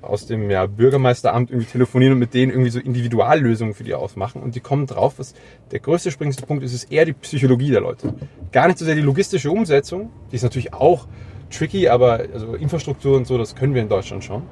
[0.00, 4.42] aus dem ja, Bürgermeisteramt irgendwie telefonieren und mit denen irgendwie so Individuallösungen für die ausmachen.
[4.42, 5.34] Und die kommen drauf, was
[5.72, 8.14] der größte springendste Punkt ist, ist eher die Psychologie der Leute.
[8.52, 11.08] Gar nicht so sehr die logistische Umsetzung, die ist natürlich auch
[11.50, 14.42] tricky, aber also Infrastruktur und so, das können wir in Deutschland schon,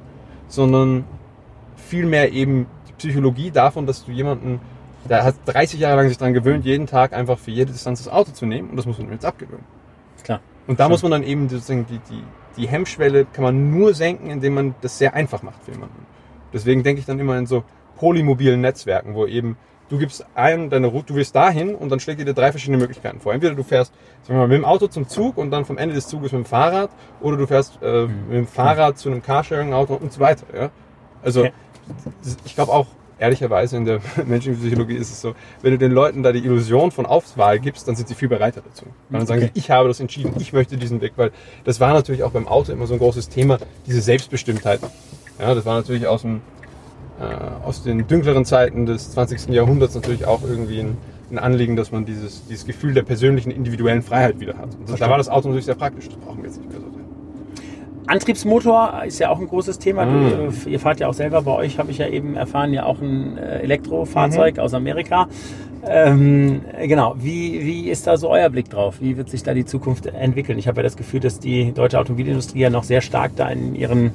[0.47, 1.05] sondern
[1.77, 4.59] vielmehr eben die Psychologie davon, dass du jemanden,
[5.05, 8.11] der hat 30 Jahre lang sich daran gewöhnt, jeden Tag einfach für jede Distanz das
[8.11, 9.65] Auto zu nehmen und das muss man jetzt abgewöhnen.
[10.23, 10.41] Klar.
[10.67, 12.23] Und da muss man dann eben sozusagen die, die,
[12.57, 16.05] die Hemmschwelle kann man nur senken, indem man das sehr einfach macht für jemanden.
[16.51, 17.63] Deswegen denke ich dann immer in so
[17.97, 19.57] polymobilen Netzwerken, wo eben
[19.89, 23.19] du gibst ein, deine Route, du willst dahin und dann schlägt dir drei verschiedene Möglichkeiten
[23.19, 23.33] vor.
[23.33, 25.95] Entweder du fährst sagen wir mal, mit dem Auto zum Zug und dann vom Ende
[25.95, 26.89] des Zuges mit dem Fahrrad
[27.21, 28.27] oder du fährst äh, mhm.
[28.27, 30.45] mit dem Fahrrad zu einem Carsharing-Auto und so weiter.
[30.53, 30.69] Ja?
[31.23, 31.53] Also okay.
[32.45, 32.87] ich glaube auch,
[33.19, 36.91] ehrlicherweise in der menschlichen Psychologie ist es so, wenn du den Leuten da die Illusion
[36.91, 38.85] von Auswahl gibst, dann sind sie viel bereiter dazu.
[39.09, 39.51] Dann sagen okay.
[39.53, 41.31] sie, ich habe das entschieden, ich möchte diesen Weg, weil
[41.63, 44.79] das war natürlich auch beim Auto immer so ein großes Thema, diese Selbstbestimmtheit.
[45.39, 46.41] Ja, das war natürlich aus dem
[47.19, 49.47] äh, aus den dünkleren Zeiten des 20.
[49.47, 50.97] Jahrhunderts natürlich auch irgendwie ein,
[51.31, 54.69] ein Anliegen, dass man dieses, dieses Gefühl der persönlichen, individuellen Freiheit wieder hat.
[54.87, 56.87] Und da war das Auto natürlich sehr praktisch, das brauchen wir jetzt nicht mehr so
[56.91, 57.06] sehr.
[58.07, 60.05] Antriebsmotor ist ja auch ein großes Thema.
[60.05, 60.51] Mm.
[60.63, 63.01] Du, ihr fahrt ja auch selber, bei euch habe ich ja eben erfahren, ja auch
[63.01, 64.61] ein äh, Elektrofahrzeug mhm.
[64.61, 65.27] aus Amerika.
[65.85, 68.95] Ähm, genau, wie, wie ist da so euer Blick drauf?
[68.99, 70.57] Wie wird sich da die Zukunft entwickeln?
[70.57, 73.75] Ich habe ja das Gefühl, dass die deutsche Automobilindustrie ja noch sehr stark da in
[73.75, 74.11] ihren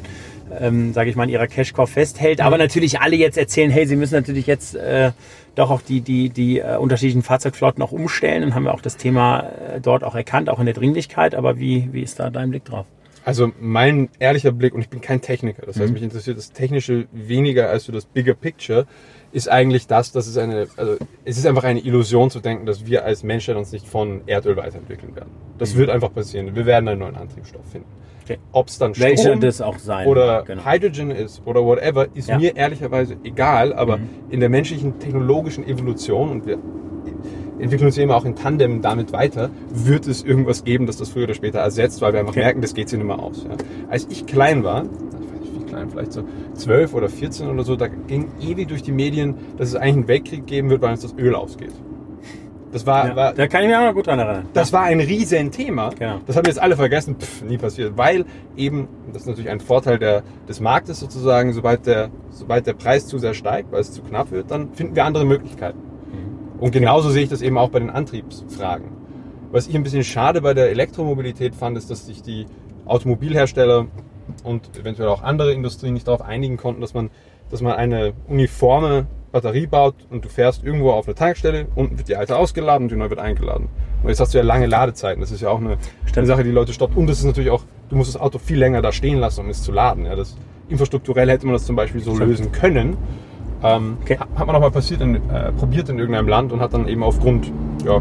[0.61, 2.41] ähm, sage ich mal, in ihrer Cash-Cow festhält.
[2.41, 2.63] Aber mhm.
[2.63, 5.13] natürlich alle jetzt erzählen, hey, sie müssen natürlich jetzt äh,
[5.55, 8.43] doch auch die, die, die äh, unterschiedlichen Fahrzeugflotten auch umstellen.
[8.45, 11.35] Und haben wir auch das Thema äh, dort auch erkannt, auch in der Dringlichkeit.
[11.35, 12.87] Aber wie, wie ist da dein Blick drauf?
[13.25, 15.95] Also mein ehrlicher Blick, und ich bin kein Techniker, das heißt, mhm.
[15.95, 18.87] mich interessiert das Technische weniger als so das Bigger Picture,
[19.33, 22.87] ist eigentlich das, dass es eine, also es ist einfach eine Illusion zu denken, dass
[22.87, 25.31] wir als Menschheit uns nicht von Erdöl weiterentwickeln werden.
[25.59, 25.79] Das mhm.
[25.79, 26.55] wird einfach passieren.
[26.55, 27.89] Wir werden einen neuen Antriebsstoff finden.
[28.25, 28.39] Okay.
[28.53, 30.65] Ob es dann Strom das auch sein oder genau.
[30.65, 32.39] Hydrogen ist oder whatever, ist ja.
[32.39, 33.73] mir ehrlicherweise egal.
[33.73, 34.09] Aber mhm.
[34.31, 36.59] in der menschlichen technologischen Evolution und wir
[37.59, 41.25] entwickeln uns immer auch in Tandem damit weiter, wird es irgendwas geben, das das früher
[41.25, 42.41] oder später ersetzt, weil wir einfach okay.
[42.41, 43.45] merken, das geht sich nicht mehr aus.
[43.45, 43.57] Ja.
[43.89, 44.85] Als ich klein war,
[45.91, 49.75] vielleicht so 12 oder 14 oder so, da ging ewig durch die Medien, dass es
[49.75, 51.73] eigentlich einen Weltkrieg geben wird, weil uns das Öl ausgeht.
[52.73, 54.47] Das war, ja, war, da kann ich mich auch noch gut dran erinnern.
[54.55, 55.91] Das war ein riesen Thema.
[55.91, 56.21] Genau.
[56.27, 57.17] Das haben jetzt alle vergessen.
[57.21, 57.99] Pff, nie passiert.
[57.99, 58.25] Weil
[58.57, 63.07] eben, das ist natürlich ein Vorteil der, des Marktes sozusagen, sobald der, sobald der Preis
[63.07, 65.92] zu sehr steigt, weil es zu knapp wird, dann finden wir andere Möglichkeiten.
[66.63, 68.87] Und genauso sehe ich das eben auch bei den Antriebsfragen.
[69.51, 72.47] Was ich ein bisschen schade bei der Elektromobilität fand, ist, dass sich die
[72.87, 73.89] Automobilhersteller
[74.45, 77.11] und eventuell auch andere Industrien nicht darauf einigen konnten, dass man,
[77.51, 82.07] dass man eine uniforme Batterie baut und du fährst irgendwo auf eine Tankstelle, unten wird
[82.07, 83.67] die alte ausgeladen und die neue wird eingeladen.
[84.05, 85.21] Und jetzt hast du ja lange Ladezeiten.
[85.21, 85.79] Das ist ja auch eine,
[86.15, 86.97] eine Sache, die Leute stoppt.
[86.97, 89.51] Und das ist natürlich auch, du musst das Auto viel länger da stehen lassen, um
[89.51, 90.05] es zu laden.
[90.05, 90.37] Ja, das,
[90.69, 92.97] infrastrukturell hätte man das zum Beispiel so lösen können.
[93.63, 94.19] Ähm, okay.
[94.19, 97.03] Hat man auch mal passiert in, äh, probiert in irgendeinem Land und hat dann eben
[97.03, 97.51] aufgrund
[97.85, 98.01] ja,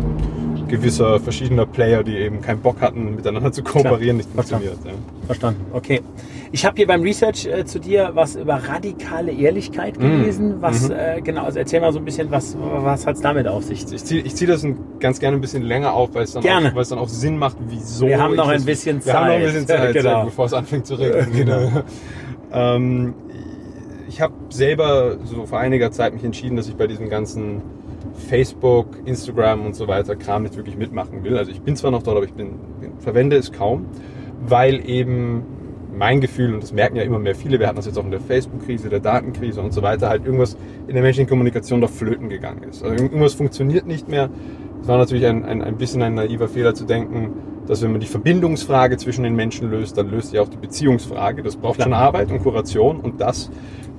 [0.67, 4.13] gewisser verschiedener Player, die eben keinen Bock hatten, miteinander zu kooperieren, Klar.
[4.13, 4.78] nicht funktioniert.
[4.86, 4.91] Ja.
[5.26, 6.02] Verstanden, okay.
[6.54, 10.02] Ich habe hier beim Research äh, zu dir was über radikale Ehrlichkeit mhm.
[10.02, 10.60] gelesen.
[10.60, 10.62] Mm.
[10.62, 10.95] Was, mhm.
[10.95, 13.86] äh, genau, also erzähl mal so ein bisschen, was, was hat es damit auf sich?
[13.91, 16.43] Ich ziehe ich zieh das ein, ganz gerne ein bisschen länger auf, weil es dann,
[16.43, 18.08] Auch, dann auch Sinn macht, wieso.
[18.08, 19.13] Wir haben noch ein bisschen Zeit.
[19.13, 20.26] Wir haben noch ein bisschen Zeit, genau.
[20.26, 21.32] bevor es anfängt zu regnen.
[21.32, 21.84] genau.
[22.54, 23.13] ähm,
[24.12, 27.62] ich habe selber so vor einiger Zeit mich entschieden, dass ich bei diesem ganzen
[28.28, 31.38] Facebook, Instagram und so weiter Kram nicht wirklich mitmachen will.
[31.38, 32.56] Also ich bin zwar noch dort, aber ich bin,
[33.00, 33.86] verwende es kaum,
[34.45, 35.43] weil eben
[35.97, 38.12] mein Gefühl, und das merken ja immer mehr viele, wir hatten das jetzt auch in
[38.12, 42.28] der Facebook-Krise, der Datenkrise und so weiter, halt irgendwas in der menschlichen Kommunikation doch flöten
[42.28, 42.84] gegangen ist.
[42.84, 44.30] Also irgendwas funktioniert nicht mehr.
[44.82, 47.32] Es war natürlich ein, ein, ein bisschen ein naiver Fehler zu denken,
[47.67, 51.43] dass wenn man die Verbindungsfrage zwischen den Menschen löst, dann löst sich auch die Beziehungsfrage.
[51.43, 53.50] Das braucht schon Arbeit und Kuration und das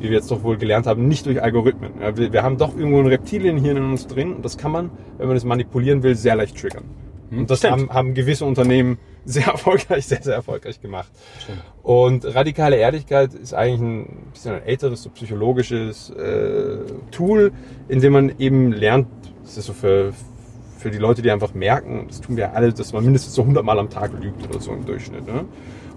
[0.02, 1.92] wie wir jetzt doch wohl gelernt haben, nicht durch Algorithmen.
[2.00, 4.90] Ja, wir, wir, haben doch irgendwo ein Reptilienhirn in uns drin und das kann man,
[5.18, 6.84] wenn man es manipulieren will, sehr leicht triggern.
[7.30, 11.10] Hm, und das haben, haben, gewisse Unternehmen sehr erfolgreich, sehr, sehr erfolgreich gemacht.
[11.40, 11.62] Stimmt.
[11.84, 16.78] Und radikale Ehrlichkeit ist eigentlich ein bisschen ein älteres, so psychologisches äh,
[17.12, 17.52] Tool,
[17.88, 19.06] in dem man eben lernt,
[19.44, 20.12] das ist so für,
[20.78, 23.64] für die Leute, die einfach merken, das tun wir alle, dass man mindestens so 100
[23.64, 25.26] Mal am Tag lügt oder so im Durchschnitt.
[25.26, 25.44] Ne?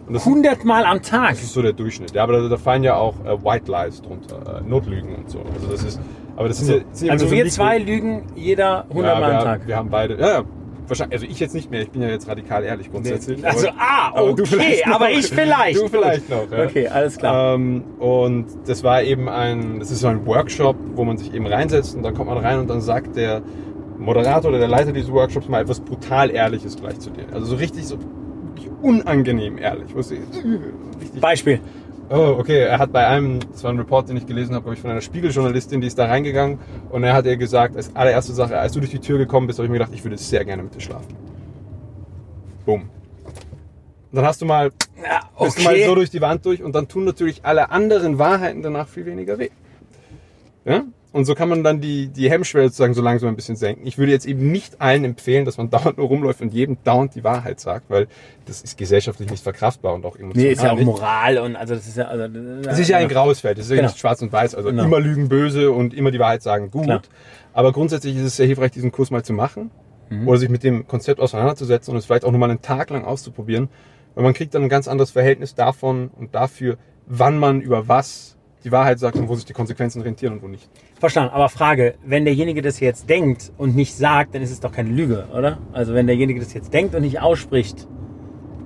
[0.08, 1.32] 100 Mal am Tag?
[1.32, 2.12] Das ist so der Durchschnitt.
[2.14, 5.40] Ja, aber da, da fallen ja auch äh, White Lies drunter, äh, Notlügen und so.
[5.54, 6.00] Also das ist,
[6.36, 9.68] aber das also, ja, also wir so zwei lügen jeder 100 ja, Mal am Tag.
[9.68, 10.44] Wir haben beide, ja, ja.
[10.88, 13.42] Wahrscheinlich, also ich jetzt nicht mehr, ich bin ja jetzt radikal ehrlich grundsätzlich.
[13.42, 13.48] Nee.
[13.48, 15.82] Also, ah, okay, aber, aber ich vielleicht.
[15.82, 16.52] Du vielleicht noch.
[16.52, 16.66] Ja.
[16.66, 17.56] Okay, alles klar.
[17.56, 21.48] Ähm, und das war eben ein, das ist so ein Workshop, wo man sich eben
[21.48, 23.42] reinsetzt und dann kommt man rein und dann sagt der
[23.98, 27.26] Moderator oder der Leiter dieses Workshops mal etwas brutal Ehrliches gleich zu dir.
[27.34, 27.98] Also so richtig so
[28.86, 29.88] unangenehm ehrlich.
[31.20, 31.60] Beispiel.
[32.10, 32.60] Oh, okay.
[32.60, 34.92] Er hat bei einem, das war ein Report, den ich gelesen habe, glaube ich, von
[34.92, 36.60] einer Spiegeljournalistin, die ist da reingegangen
[36.92, 39.58] und er hat ihr gesagt, als allererste Sache, als du durch die Tür gekommen bist,
[39.58, 41.16] habe ich mir gedacht, ich würde sehr gerne mit dir schlafen.
[42.66, 42.82] Boom.
[42.82, 42.90] Und
[44.12, 44.72] dann hast du mal,
[45.04, 45.46] ja, okay.
[45.46, 48.62] bist du mal so durch die Wand durch und dann tun natürlich alle anderen Wahrheiten
[48.62, 49.50] danach viel weniger weh.
[50.64, 50.84] Ja?
[51.16, 53.88] Und so kann man dann die, die Hemmschwelle sozusagen so langsam ein bisschen senken.
[53.88, 57.16] Ich würde jetzt eben nicht allen empfehlen, dass man dauernd nur rumläuft und jedem dauernd
[57.16, 58.08] die Wahrheit sagt, weil
[58.46, 60.86] das ist gesellschaftlich nicht verkraftbar und auch emotional Nee, ist ja auch nicht.
[60.86, 62.06] Moral und also das ist ja.
[62.10, 62.26] Also,
[62.70, 63.88] Es ist ja ein graues Feld, es ist ja Genau.
[63.88, 64.84] nicht schwarz und weiß, also Genau.
[64.84, 66.84] immer lügen böse und immer die Wahrheit sagen gut.
[66.84, 67.02] Klar.
[67.54, 69.72] Aber grundsätzlich ist es sehr hilfreich, diesen Kurs mal zu machen
[70.10, 70.28] Mhm.
[70.28, 73.06] oder sich mit dem Konzept auseinanderzusetzen und es vielleicht auch nur mal einen Tag lang
[73.06, 73.70] auszuprobieren,
[74.16, 78.35] weil man kriegt dann ein ganz anderes Verhältnis davon und dafür, wann man über was
[78.66, 80.68] die Wahrheit sagt und wo sich die Konsequenzen rentieren und wo nicht.
[81.00, 81.34] Verstanden.
[81.34, 84.90] Aber Frage, wenn derjenige das jetzt denkt und nicht sagt, dann ist es doch keine
[84.90, 85.60] Lüge, oder?
[85.72, 87.88] Also wenn derjenige das jetzt denkt und nicht ausspricht,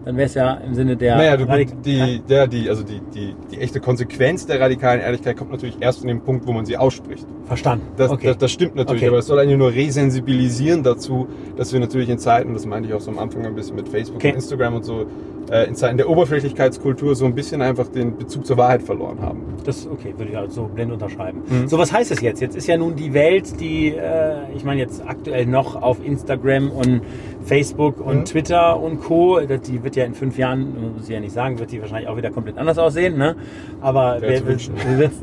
[0.10, 1.18] dann wäre es ja im Sinne der.
[1.18, 1.46] naja, du,
[1.86, 6.00] die, der, die, also die, die, die echte Konsequenz der radikalen Ehrlichkeit kommt natürlich erst
[6.00, 7.28] von dem Punkt, wo man sie ausspricht.
[7.46, 7.86] Verstanden.
[7.96, 8.26] Das, okay.
[8.26, 9.10] das, das stimmt natürlich, Okay.
[9.10, 12.96] aber es soll einen nur resensibilisieren dazu, dass wir natürlich in Zeiten, das meinte ich
[12.96, 14.30] auch so am Anfang ein bisschen mit Facebook Okay.
[14.30, 15.06] und Instagram und so,
[15.52, 19.42] äh, in Zeiten der Oberflächlichkeitskultur so ein bisschen einfach den Bezug zur Wahrheit verloren haben.
[19.64, 21.42] Das okay, würde ich also so blind unterschreiben.
[21.48, 21.68] Mhm.
[21.68, 22.42] So, was heißt es jetzt?
[22.42, 26.72] Jetzt ist ja nun die Welt, die, äh, ich meine jetzt aktuell noch auf Instagram
[26.72, 27.02] und
[27.44, 28.26] Facebook und Mhm.
[28.26, 29.40] Twitter und Co.
[29.40, 32.18] Die wird ja in fünf Jahren, muss ich ja nicht sagen, wird die wahrscheinlich auch
[32.18, 33.18] wieder komplett anders aussehen.
[33.18, 33.36] Ne?
[33.82, 34.70] Aber wer, wird's-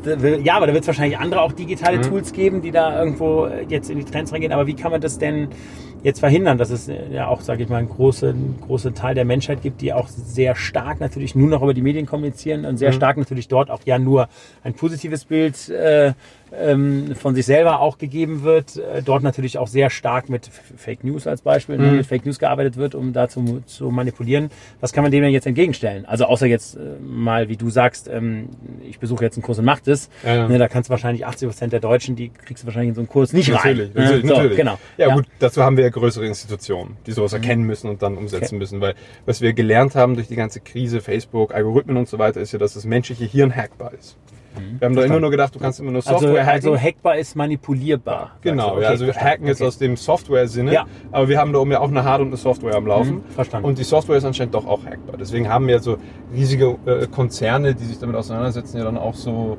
[0.05, 2.01] will- ja, aber da wird es wahrscheinlich andere auch digitale Mhm.
[2.03, 4.51] Tools geben, die da irgendwo jetzt in die Trends reingehen.
[4.51, 5.47] Aber wie kann man das denn
[6.03, 9.25] jetzt verhindern, dass es äh, ja auch, sage ich mal, einen großen, großen Teil der
[9.25, 12.89] Menschheit gibt, die auch sehr stark natürlich nur noch über die Medien kommunizieren und sehr
[12.91, 12.95] Mhm.
[12.95, 14.27] stark natürlich dort auch ja nur
[14.63, 16.13] ein positives Bild äh,
[17.15, 21.27] von sich selber auch gegeben wird, äh, dort natürlich auch sehr stark mit Fake News
[21.27, 21.97] als Beispiel, ne, Mhm.
[21.97, 24.49] mit Fake News gearbeitet wird, um da zu, zu manipulieren.
[24.79, 26.05] Was kann man dem denn jetzt entgegenstellen?
[26.05, 28.49] Also außer jetzt äh, mal, wie du sagst, ähm,
[28.87, 30.47] ich besuche jetzt einen Kurs und mach das, Ja, ja.
[30.47, 33.01] ne, da kannst du wahrscheinlich 80 Prozent der Deutschen, die kriegst du wahrscheinlich in so
[33.01, 34.03] einen Kurs nicht Natürlich, rein.
[34.05, 34.27] natürlich?
[34.27, 34.57] So, natürlich.
[34.57, 34.77] Genau.
[34.97, 38.45] Ja, gut, dazu haben wir ja größere Institutionen, die sowas erkennen müssen und dann umsetzen
[38.45, 38.55] Okay.
[38.57, 42.39] müssen, weil was wir gelernt haben durch die ganze Krise, Facebook, Algorithmen und so weiter,
[42.39, 44.15] ist ja, dass das menschliche Hirn hackbar ist.
[44.79, 46.07] Wir haben da immer nur gedacht, du kannst immer nur Mhm.
[46.07, 46.53] Also, Software hacken.
[46.53, 48.31] also hackbar ist manipulierbar.
[48.41, 48.81] Genau, sagst du.
[48.81, 49.29] ja, also verstanden.
[49.31, 49.67] hacken jetzt Okay.
[49.67, 50.85] aus dem Software-Sinne, Ja.
[51.11, 53.15] aber wir haben da oben ja auch eine Hard- und eine Software am Laufen.
[53.15, 53.67] Mhm, verstanden.
[53.67, 55.17] Und die Software ist anscheinend doch auch hackbar.
[55.17, 55.97] Deswegen haben wir so
[56.33, 59.57] riesige äh, Konzerne, die sich damit auseinandersetzen, ja dann auch so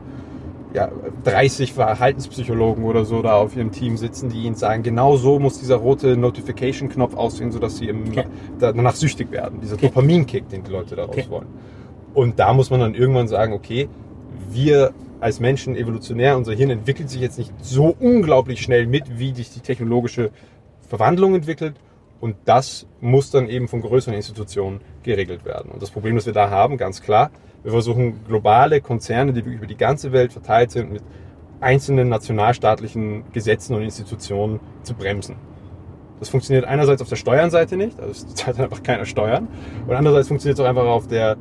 [0.74, 0.90] ja,
[1.24, 5.58] 30 Verhaltenspsychologen oder so da auf ihrem Team sitzen, die ihnen sagen, genau so muss
[5.58, 8.24] dieser rote Notification-Knopf aussehen, sodass sie im, Okay.
[8.58, 9.61] da- danach süchtig werden.
[9.62, 9.87] Dieser Okay.
[9.87, 11.24] Dopaminkick, den die Leute daraus Okay.
[11.30, 11.46] wollen.
[12.12, 13.88] Und da muss man dann irgendwann sagen, okay,
[14.51, 19.35] wir als Menschen evolutionär, unser Hirn entwickelt sich jetzt nicht so unglaublich schnell mit, wie
[19.35, 20.31] sich die technologische
[20.88, 21.74] Verwandlung entwickelt.
[22.20, 25.70] Und das muss dann eben von größeren Institutionen geregelt werden.
[25.70, 27.31] Und das Problem, das wir da haben, ganz klar,
[27.62, 31.03] wir versuchen globale Konzerne, die über die ganze Welt verteilt sind, mit
[31.61, 35.37] einzelnen nationalstaatlichen Gesetzen und Institutionen zu bremsen.
[36.18, 39.48] Das funktioniert einerseits auf der Steuernseite nicht, also es zahlt einfach keiner Steuern.
[39.87, 41.37] Und andererseits funktioniert es auch einfach auf der,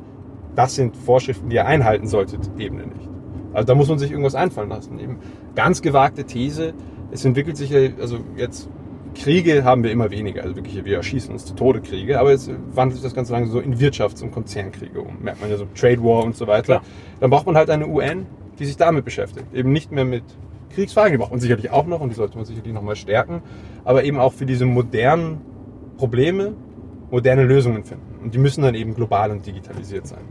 [0.58, 3.08] das sind Vorschriften, die ihr einhalten solltet, Ebene nicht.
[3.52, 4.98] Also da muss man sich irgendwas einfallen lassen.
[4.98, 5.18] Eben
[5.54, 6.74] ganz gewagte These,
[7.12, 8.68] es entwickelt sich ja, also jetzt
[9.14, 12.50] Kriege haben wir immer weniger, also wirklich wir erschießen uns zu Tode Kriege, aber jetzt
[12.74, 15.22] wandelt sich das Ganze langsam so in Wirtschafts- und Konzernkriege um.
[15.22, 16.64] Merkt man ja so Trade War und so weiter.
[16.64, 16.82] Klar.
[17.20, 18.26] Dann braucht man halt eine UN,
[18.58, 19.46] die sich damit beschäftigt.
[19.54, 20.24] Eben nicht mehr mit
[20.74, 23.42] Kriegsfragen, die braucht man sicherlich auch noch und die sollte man sicherlich nochmal stärken,
[23.84, 25.40] aber eben auch für diese modernen
[25.98, 26.54] Probleme
[27.12, 28.18] moderne Lösungen finden.
[28.24, 30.24] Und die müssen dann eben global und digitalisiert sein.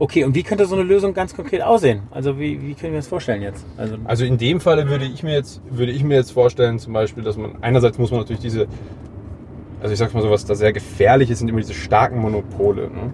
[0.00, 2.00] Okay, und wie könnte so eine Lösung ganz konkret aussehen?
[2.10, 3.66] Also wie, wie können wir das vorstellen jetzt?
[3.76, 6.94] Also, Also in dem Falle würde ich mir jetzt, würde ich mir jetzt vorstellen, zum
[6.94, 8.66] Beispiel, dass man einerseits muss man natürlich diese,
[9.82, 12.84] also ich sag's mal so, was da sehr gefährlich ist, sind immer diese starken Monopole,
[12.84, 13.12] ne?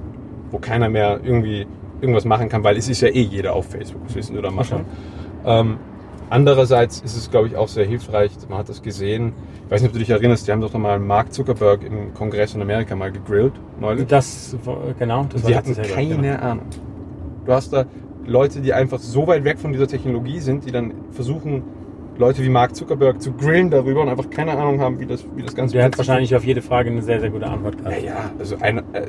[0.52, 1.66] wo keiner mehr irgendwie
[2.00, 4.52] irgendwas machen kann, weil es ist ja eh jeder auf Facebook, was willst du da
[4.52, 4.84] machen?
[5.44, 5.78] Ähm,
[6.30, 9.32] andererseits ist es, glaube ich, auch sehr hilfreich, man hat das gesehen,
[9.64, 12.14] ich weiß nicht, ob du dich erinnerst, die haben doch noch mal Mark Zuckerberg im
[12.14, 14.06] Kongress in Amerika mal gegrillt, neulich.
[14.06, 14.56] das,
[14.98, 16.38] genau, das Die war hatten keine genau.
[16.42, 16.66] Ahnung.
[17.44, 17.84] Du hast da
[18.26, 21.62] Leute, die einfach so weit weg von dieser Technologie sind, die dann versuchen,
[22.18, 25.42] Leute wie Mark Zuckerberg zu grillen darüber und einfach keine Ahnung haben, wie das, wie
[25.42, 28.02] das Ganze Der hat wahrscheinlich auf jede Frage eine sehr, sehr gute Antwort Ja, gehabt.
[28.04, 29.02] ja, also eine, äh,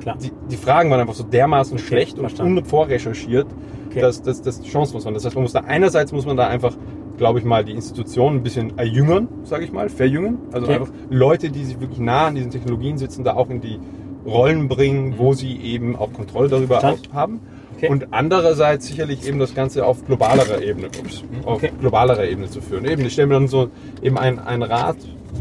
[0.00, 0.16] Klar.
[0.22, 2.58] die, die Fragen waren einfach so dermaßen schlecht und verstanden.
[2.58, 3.46] unvorrecherchiert,
[3.90, 4.00] Okay.
[4.00, 5.14] dass das dass chancenlos waren.
[5.14, 6.74] Das heißt, man muss da einerseits muss man da einfach,
[7.18, 10.38] glaube ich mal, die Institutionen ein bisschen erjüngern, sage ich mal, verjüngen.
[10.52, 10.74] Also Okay.
[10.76, 13.78] einfach Leute, die sich wirklich nah an diesen Technologien sitzen, da auch in die
[14.24, 17.12] Rollen bringen, wo sie eben auch Kontrolle darüber Mhm.
[17.14, 17.40] Haben.
[17.76, 17.88] Okay.
[17.88, 21.70] Und andererseits sicherlich eben das Ganze auf globalerer Ebene, ups, auf Okay.
[21.80, 22.84] globalerer Ebene zu führen.
[22.84, 23.70] Eben, ich stelle mir dann so
[24.02, 24.96] eben einen, einen Rat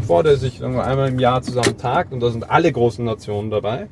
[0.07, 3.88] vor, der sich einmal im Jahr zusammen tagt und da sind alle großen Nationen dabei.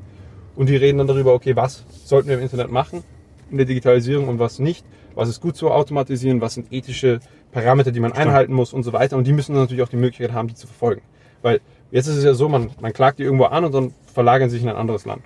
[0.56, 3.04] Und die reden dann darüber, okay, was sollten wir im Internet machen
[3.52, 7.20] in der Digitalisierung und was nicht, was ist gut zu automatisieren, was sind ethische
[7.52, 9.18] Parameter, die man einhalten muss und so weiter.
[9.18, 11.02] Und die müssen dann natürlich auch die Möglichkeit haben, die zu verfolgen.
[11.42, 14.50] Weil jetzt ist es ja so, man, man klagt die irgendwo an und dann verlagern
[14.50, 15.24] sie sich in ein anderes Land.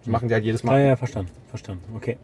[0.00, 0.84] Das machen die halt jedes Ja, Mal.
[0.84, 2.16] ja, verstanden, verstanden, okay.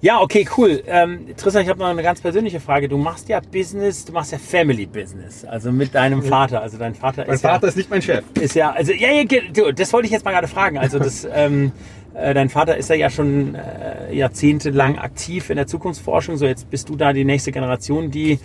[0.00, 0.82] Ja, okay, cool.
[0.86, 2.88] Ähm, Tristan, ich habe noch eine ganz persönliche Frage.
[2.88, 6.60] Du machst ja Business, du machst ja Family Business, also mit deinem Vater.
[6.60, 8.24] Also dein Vater mein ist Vater ja, ist nicht mein Chef.
[8.40, 10.76] ist ja, also ja, ja, das wollte ich jetzt mal gerade fragen.
[10.76, 15.66] Also das, ähm, äh, dein Vater ist ja, ja schon äh, jahrzehntelang aktiv in der
[15.66, 16.36] Zukunftsforschung.
[16.36, 18.38] So jetzt bist du da die nächste Generation, die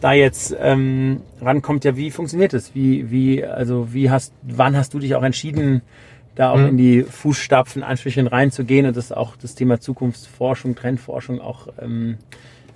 [0.00, 1.84] da jetzt ähm, rankommt.
[1.84, 2.74] Ja, wie funktioniert das?
[2.74, 5.82] Wie, wie, also wie hast, wann hast du dich auch entschieden?
[6.38, 6.68] da auch Mhm.
[6.68, 12.18] in die Fußstapfen Anführchen reinzugehen und das auch das Thema Zukunftsforschung, Trendforschung auch ähm,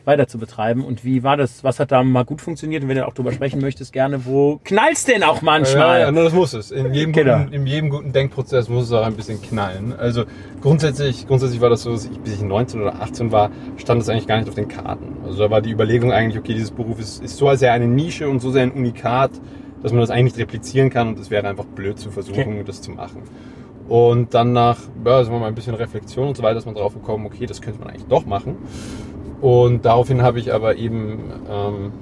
[0.05, 0.85] weiter zu betreiben.
[0.85, 1.63] Und wie war das?
[1.65, 2.83] Was hat da mal gut funktioniert?
[2.83, 6.01] Und wenn du auch drüber sprechen möchtest, gerne, wo knallst denn auch manchmal?
[6.01, 6.71] Ja, ja, nur das muss es.
[6.71, 7.39] In jedem, Genau.
[7.39, 9.93] guten, in jedem guten Denkprozess muss es auch ein bisschen knallen.
[9.97, 10.25] Also
[10.61, 14.09] grundsätzlich, grundsätzlich war das so, dass ich, bis ich 19 oder 18 war, stand das
[14.09, 15.17] eigentlich gar nicht auf den Karten.
[15.25, 18.29] Also da war die Überlegung eigentlich, okay, dieses Beruf ist, ist so sehr eine Nische
[18.29, 19.31] und so sehr ein Unikat,
[19.83, 22.63] dass man das eigentlich nicht replizieren kann und es wäre einfach blöd zu versuchen, Okay.
[22.67, 23.23] das zu machen.
[23.89, 26.75] Und dann nach, ja, sagen wir mal, ein bisschen Reflexion und so weiter, ist man
[26.77, 28.57] drauf gekommen, okay, das könnte man eigentlich doch machen.
[29.43, 31.19] Und daraufhin habe ich aber eben
[31.51, 31.93] ähm,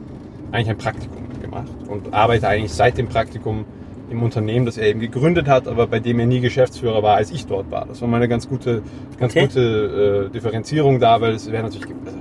[0.52, 3.64] eigentlich ein Praktikum gemacht und arbeite eigentlich seit dem Praktikum
[4.10, 7.30] im Unternehmen, das er eben gegründet hat, aber bei dem er nie Geschäftsführer war, als
[7.30, 7.86] ich dort war.
[7.86, 8.82] Das war mal eine ganz gute,
[9.18, 9.46] ganz Okay.
[9.46, 12.18] gute äh, Differenzierung da, weil es wäre natürlich, also,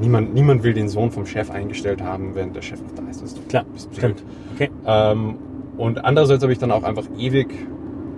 [0.00, 3.22] niemand, niemand will den Sohn vom Chef eingestellt haben, während der Chef noch da ist.
[3.22, 3.98] Das ist Klar, ist blöd.
[3.98, 4.24] stimmt.
[4.54, 4.70] Okay.
[4.86, 5.34] Ähm,
[5.78, 7.48] und andererseits habe ich dann auch einfach ewig,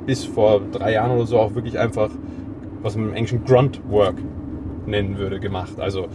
[0.05, 2.11] bis vor drei Jahren oder so, auch wirklich einfach,
[2.83, 4.17] was im Englischen Grunt Work
[4.87, 5.79] nennen würde, gemacht.
[5.79, 6.09] Also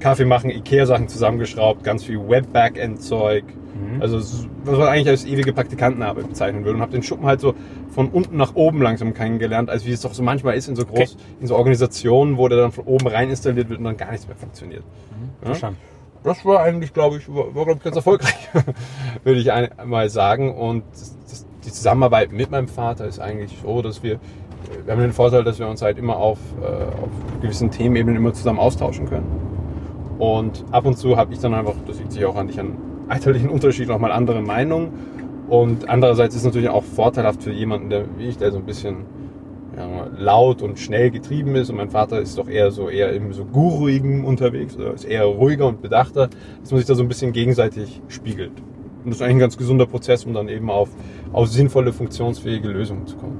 [0.00, 3.44] Kaffee machen, Ikea-Sachen zusammengeschraubt, ganz viel Web-Backend-Zeug.
[3.44, 4.02] Mhm.
[4.02, 4.18] Also
[4.64, 6.76] was man eigentlich als ewige Praktikantenarbeit bezeichnen würde.
[6.76, 7.54] Und habe den Schuppen halt so
[7.90, 10.84] von unten nach oben langsam kennengelernt, als wie es doch so manchmal ist in so
[10.84, 14.10] groß, in so Organisationen, wo der dann von oben rein installiert wird und dann gar
[14.10, 14.82] nichts mehr funktioniert.
[15.42, 15.46] Ja?
[15.46, 15.78] Verstanden.
[16.24, 18.48] das war eigentlich, glaube ich, war, war glaube ich, ganz erfolgreich,
[19.24, 20.54] würde ich ein, mal sagen.
[20.54, 24.20] Und das, das, die Zusammenarbeit mit meinem Vater ist eigentlich so, dass wir,
[24.84, 28.32] wir haben den Vorteil, dass wir uns halt immer auf, äh, auf gewissen Themenebenen immer
[28.32, 29.26] zusammen austauschen können.
[30.18, 32.76] Und ab und zu habe ich dann einfach, das liegt sich auch an dich an
[33.08, 34.90] alterlichen Unterschieden, auch mal andere Meinungen.
[35.48, 38.64] Und andererseits ist es natürlich auch vorteilhaft für jemanden, der wie ich, der so ein
[38.64, 38.98] bisschen
[39.76, 43.32] ja, laut und schnell getrieben ist und mein Vater ist doch eher so eher im
[43.32, 46.28] so guruigen unterwegs, oder ist eher ruhiger und bedachter,
[46.60, 48.52] dass man sich da so ein bisschen gegenseitig spiegelt.
[49.04, 50.90] Und das ist eigentlich ein ganz gesunder Prozess, um dann eben auf,
[51.32, 53.38] auf sinnvolle, funktionsfähige Lösungen zu kommen.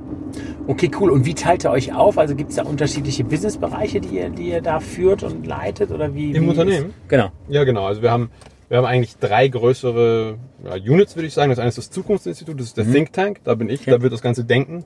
[0.66, 1.10] Okay, cool.
[1.10, 2.18] Und wie teilt ihr euch auf?
[2.18, 5.90] Also gibt es da unterschiedliche Businessbereiche, die ihr, die ihr da führt und leitet?
[5.90, 6.90] Oder wie, Im wie Unternehmen?
[6.90, 7.30] Ist, genau.
[7.48, 7.84] Ja, genau.
[7.86, 8.30] Also wir haben,
[8.68, 11.50] wir haben eigentlich drei größere ja, Units, würde ich sagen.
[11.50, 13.90] Das eine ist das Zukunftsinstitut, das ist der Think Tank, da bin ich, Okay.
[13.90, 14.84] da wird das ganze Denken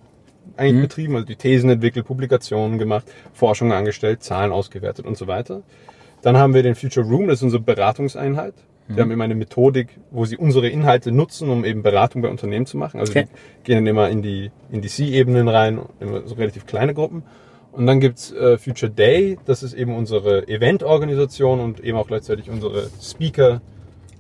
[0.57, 5.63] eigentlich betrieben, also die Thesen entwickelt, Publikationen gemacht, Forschung angestellt, Zahlen ausgewertet und so weiter.
[6.23, 8.55] Dann haben wir den Future Room, das ist unsere Beratungseinheit.
[8.87, 12.67] Wir haben immer eine Methodik, wo sie unsere Inhalte nutzen, um eben Beratung bei Unternehmen
[12.67, 13.01] zu machen.
[13.01, 13.27] Also Okay.
[13.61, 17.23] die gehen dann immer in die, in die C-Ebenen rein, immer so relativ kleine Gruppen.
[17.73, 22.51] Und dann gibt's äh, Future Day, das ist eben unsere Eventorganisation und eben auch gleichzeitig
[22.51, 23.63] unsere Speaker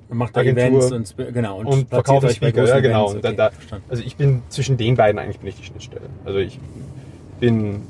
[0.09, 2.67] Und macht da Events und, genau, und, und verkaufen euch Speaker.
[2.67, 3.13] Ja, genau.
[3.13, 3.85] Da, Okay, da, verstanden.
[3.91, 6.07] also ich bin zwischen den beiden eigentlich bin ich die Schnittstelle.
[6.25, 6.59] Also ich
[7.39, 7.83] bin,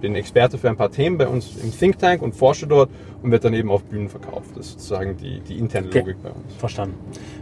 [0.00, 2.90] bin Experte für ein paar Themen bei uns im Think Tank und forsche dort
[3.22, 4.50] und werde dann eben auf Bühnen verkauft.
[4.56, 6.00] Das ist sozusagen die, die interne Okay.
[6.00, 6.54] Logik bei uns.
[6.58, 6.94] Verstanden.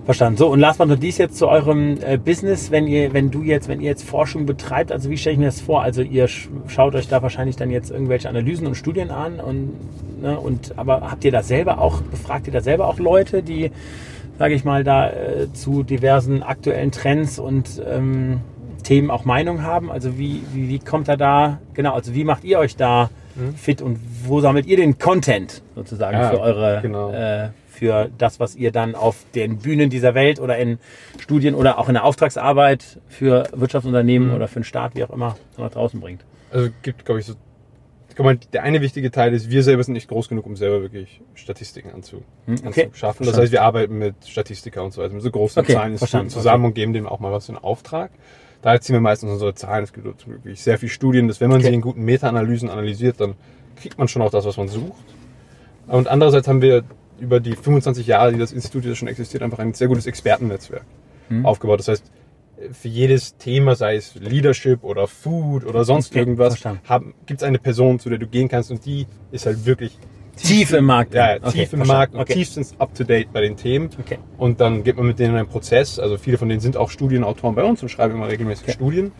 [0.04, 0.38] Verstanden.
[0.38, 3.42] So, und last but not least jetzt zu eurem äh, Business, wenn ihr, wenn du
[3.42, 5.82] jetzt, wenn ihr jetzt Forschung betreibt, also wie stelle ich mir das vor?
[5.82, 9.72] Also ihr sch schaut euch da wahrscheinlich dann jetzt irgendwelche Analysen und Studien an und,
[10.20, 13.70] ne, und aber habt ihr da selber auch, befragt ihr da selber auch Leute, die,
[14.38, 18.40] sage ich mal, da äh, zu diversen aktuellen Trends und ähm,
[18.82, 19.90] Themen auch Meinung haben?
[19.90, 23.10] Also wie, wie, wie kommt er da, genau, also wie macht ihr euch da
[23.56, 27.12] fit und wo sammelt ihr den Content sozusagen Ja, für eure genau.
[27.12, 30.80] äh, für das, was ihr dann auf den Bühnen dieser Welt oder in
[31.20, 34.34] Studien oder auch in der Auftragsarbeit für Wirtschaftsunternehmen Mhm.
[34.34, 36.24] oder für den Staat, wie auch immer, nach draußen bringt.
[36.50, 37.34] Also gibt, glaube ich, so.
[38.52, 41.92] Der eine wichtige Teil ist, wir selber sind nicht groß genug, um selber wirklich Statistiken
[41.94, 42.86] anzu, Hm, okay.
[42.86, 43.24] anzuschaffen.
[43.24, 46.64] Das heißt, wir arbeiten mit Statistiker und so weiter, mit so großen Okay, Zahlen zusammen
[46.64, 48.10] und geben dem auch mal was in Auftrag.
[48.62, 49.84] Da ziehen wir meistens unsere Zahlen.
[49.84, 51.68] Es gibt wirklich sehr viele Studien, dass wenn man Okay.
[51.68, 53.34] sie in guten Meta-Analysen analysiert, dann
[53.76, 55.04] kriegt man schon auch das, was man sucht.
[55.86, 56.82] Und andererseits haben wir
[57.20, 60.84] über die 25 Jahre, die das Institut jetzt schon existiert, einfach ein sehr gutes Expertennetzwerk
[61.28, 61.44] Hm.
[61.46, 61.78] aufgebaut.
[61.80, 62.04] Das heißt,
[62.72, 66.60] für jedes Thema, sei es Leadership oder Food oder sonst Okay, irgendwas,
[67.26, 69.96] gibt es eine Person, zu der du gehen kannst und die ist halt wirklich
[70.42, 71.14] Tief im Markt.
[71.14, 71.86] ja, Okay, tief im.
[71.86, 72.34] Markt und Okay.
[72.34, 73.90] tiefstens up to date bei den Themen.
[74.00, 74.18] Okay.
[74.36, 75.98] Und dann geht man mit denen in einen Prozess.
[75.98, 78.72] Also viele von denen sind auch Studienautoren bei uns und schreiben immer regelmäßig Okay.
[78.72, 79.12] Studien.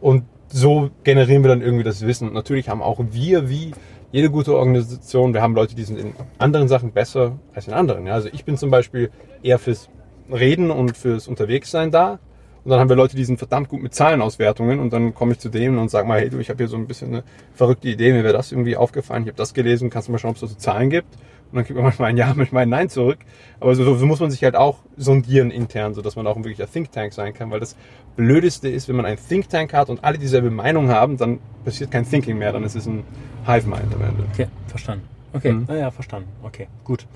[0.00, 2.28] Und so generieren wir dann irgendwie das Wissen.
[2.28, 3.72] Und natürlich haben auch wir, wie
[4.12, 8.06] jede gute Organisation, wir haben Leute, die sind in anderen Sachen besser als in anderen.
[8.06, 9.10] Ja, also ich bin zum Beispiel
[9.42, 9.88] eher fürs
[10.32, 12.18] Reden und fürs Unterwegssein da.
[12.64, 15.38] Und dann haben wir Leute, die sind verdammt gut mit Zahlenauswertungen und dann komme ich
[15.38, 17.88] zu denen und sage mal, hey du, ich habe hier so ein bisschen eine verrückte
[17.88, 20.36] Idee, mir wäre das irgendwie aufgefallen, ich habe das gelesen, kannst du mal schauen, ob
[20.36, 21.14] es da so Zahlen gibt?
[21.50, 23.18] Und dann kriegt man manchmal ein Ja, manchmal ein Nein zurück.
[23.60, 26.44] Aber so, so muss man sich halt auch sondieren intern, so dass man auch ein
[26.44, 27.76] wirklicher Think Tank sein kann, weil das
[28.16, 31.90] Blödeste ist, wenn man ein Think Tank hat und alle dieselbe Meinung haben, dann passiert
[31.90, 33.04] kein Thinking mehr, dann ist es ein
[33.46, 34.24] Hive Mind am Ende.
[34.32, 35.04] Okay, verstanden.
[35.32, 35.64] Okay, Mhm.
[35.66, 36.28] naja, verstanden.
[36.42, 37.06] Okay, gut.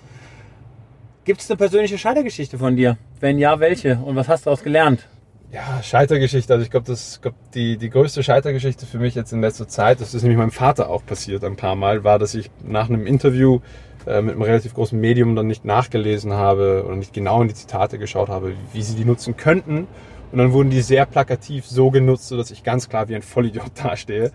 [1.24, 2.96] Gibt es eine persönliche Scheitergeschichte von dir?
[3.20, 3.96] Wenn ja, welche?
[3.98, 5.06] Und was hast du daraus gelernt?
[5.54, 6.52] Ja, Scheitergeschichte.
[6.52, 10.00] Also ich glaube, das glaub, die, die größte Scheitergeschichte für mich jetzt in letzter Zeit,
[10.00, 13.06] das ist nämlich meinem Vater auch passiert ein paar Mal, war, dass ich nach einem
[13.06, 13.60] Interview
[14.04, 17.54] äh, mit einem relativ großen Medium dann nicht nachgelesen habe oder nicht genau in die
[17.54, 19.86] Zitate geschaut habe, wie sie die nutzen könnten.
[20.32, 23.70] Und dann wurden die sehr plakativ so genutzt, sodass ich ganz klar wie ein Vollidiot
[23.80, 24.32] dastehe.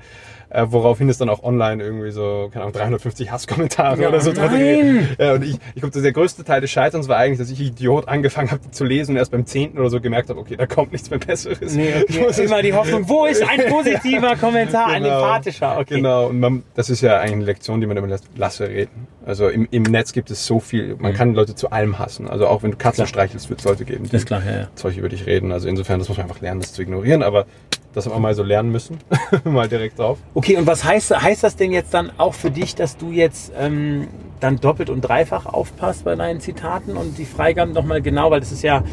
[0.51, 4.33] Äh, woraufhin es dann auch online irgendwie so, keine Ahnung, 350 Hasskommentare Ja, oder so
[4.33, 5.07] gegeben.
[5.19, 8.07] Ja, und ich, ich glaube, der größte Teil des Scheiterns war eigentlich, dass ich Idiot
[8.07, 10.91] angefangen habe zu lesen und erst beim zehnten oder so gemerkt habe, okay, da kommt
[10.91, 11.75] nichts mehr Besseres.
[11.75, 12.25] Nee, Ich okay.
[12.25, 15.17] muss es- immer die Hoffnung, wo ist ein positiver Kommentar, ein Genau.
[15.19, 15.77] empathischer?
[15.79, 15.95] Okay.
[15.97, 19.07] Genau, und man, das ist ja eigentlich eine Lektion, die man immer lässt, lasse reden.
[19.25, 22.27] Also im, im Netz gibt es so viel, man kann Leute zu allem hassen.
[22.27, 23.07] Also auch wenn du Katzen Klar.
[23.07, 24.67] streichelst, wird es Leute geben, die klar, ja, ja.
[24.73, 25.51] Zeug über dich reden.
[25.51, 27.21] Also insofern, das muss man einfach lernen, das zu ignorieren.
[27.21, 27.45] Aber
[27.93, 28.97] das haben wir mal so lernen müssen,
[29.43, 30.17] mal direkt drauf.
[30.33, 33.51] Okay, und was heißt, heißt das denn jetzt dann auch für dich, dass du jetzt
[33.59, 34.07] ähm,
[34.39, 38.51] dann doppelt und dreifach aufpasst bei deinen Zitaten und die Freigaben nochmal genau, weil das
[38.51, 38.83] ist ja,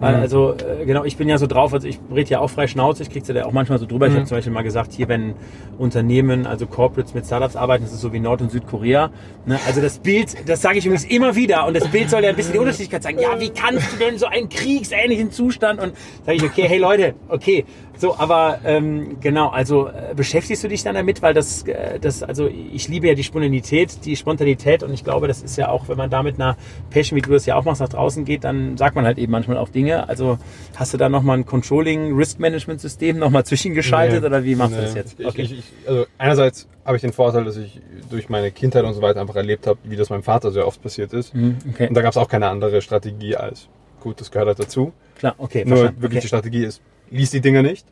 [0.00, 0.20] weil, Mhm.
[0.20, 3.02] also äh, genau, ich bin ja so drauf, also ich rede ja auch frei Schnauze,
[3.02, 4.06] ich krieg's ja auch manchmal so drüber.
[4.06, 4.16] Ich Mhm.
[4.18, 5.34] habe zum Beispiel mal gesagt, hier, wenn
[5.78, 9.10] Unternehmen, also Corporates mit Startups arbeiten, das ist so wie Nord- und Südkorea.
[9.46, 9.58] Ne?
[9.66, 12.36] Also das Bild, das sage ich übrigens immer wieder und das Bild soll ja ein
[12.36, 13.18] bisschen die Unterschiedlichkeit zeigen.
[13.20, 15.80] Ja, wie kannst du denn so einen kriegsähnlichen Zustand?
[15.80, 15.94] Und
[16.24, 17.64] sage ich, okay, hey Leute, okay,
[17.98, 22.22] so, aber ähm, genau, also äh, beschäftigst du dich dann damit, weil das, äh, das,
[22.22, 25.88] also ich liebe ja die Spontanität, die Spontanität und ich glaube, das ist ja auch,
[25.88, 26.56] wenn man da mit einer
[26.90, 29.32] Passion, wie du das ja auch machst, nach draußen geht, dann sagt man halt eben
[29.32, 30.08] manchmal auch Dinge.
[30.08, 30.38] Also
[30.76, 34.26] hast du da nochmal ein Controlling, Risk Management System nochmal zwischengeschaltet Nee.
[34.26, 35.00] oder wie machst du das Nee.
[35.00, 35.20] jetzt?
[35.20, 37.80] Ich, ich, ich, also einerseits habe ich den Vorteil, dass ich
[38.10, 40.82] durch meine Kindheit und so weiter einfach erlebt habe, wie das meinem Vater sehr oft
[40.82, 41.34] passiert ist.
[41.34, 43.68] Mhm, okay, Und da gab es auch keine andere Strategie als,
[44.00, 44.92] gut, das gehört halt dazu.
[45.18, 46.02] klar, okay, Nur verstanden.
[46.02, 46.22] wirklich okay.
[46.22, 46.80] die Strategie ist,
[47.10, 47.86] lies die Dinger nicht.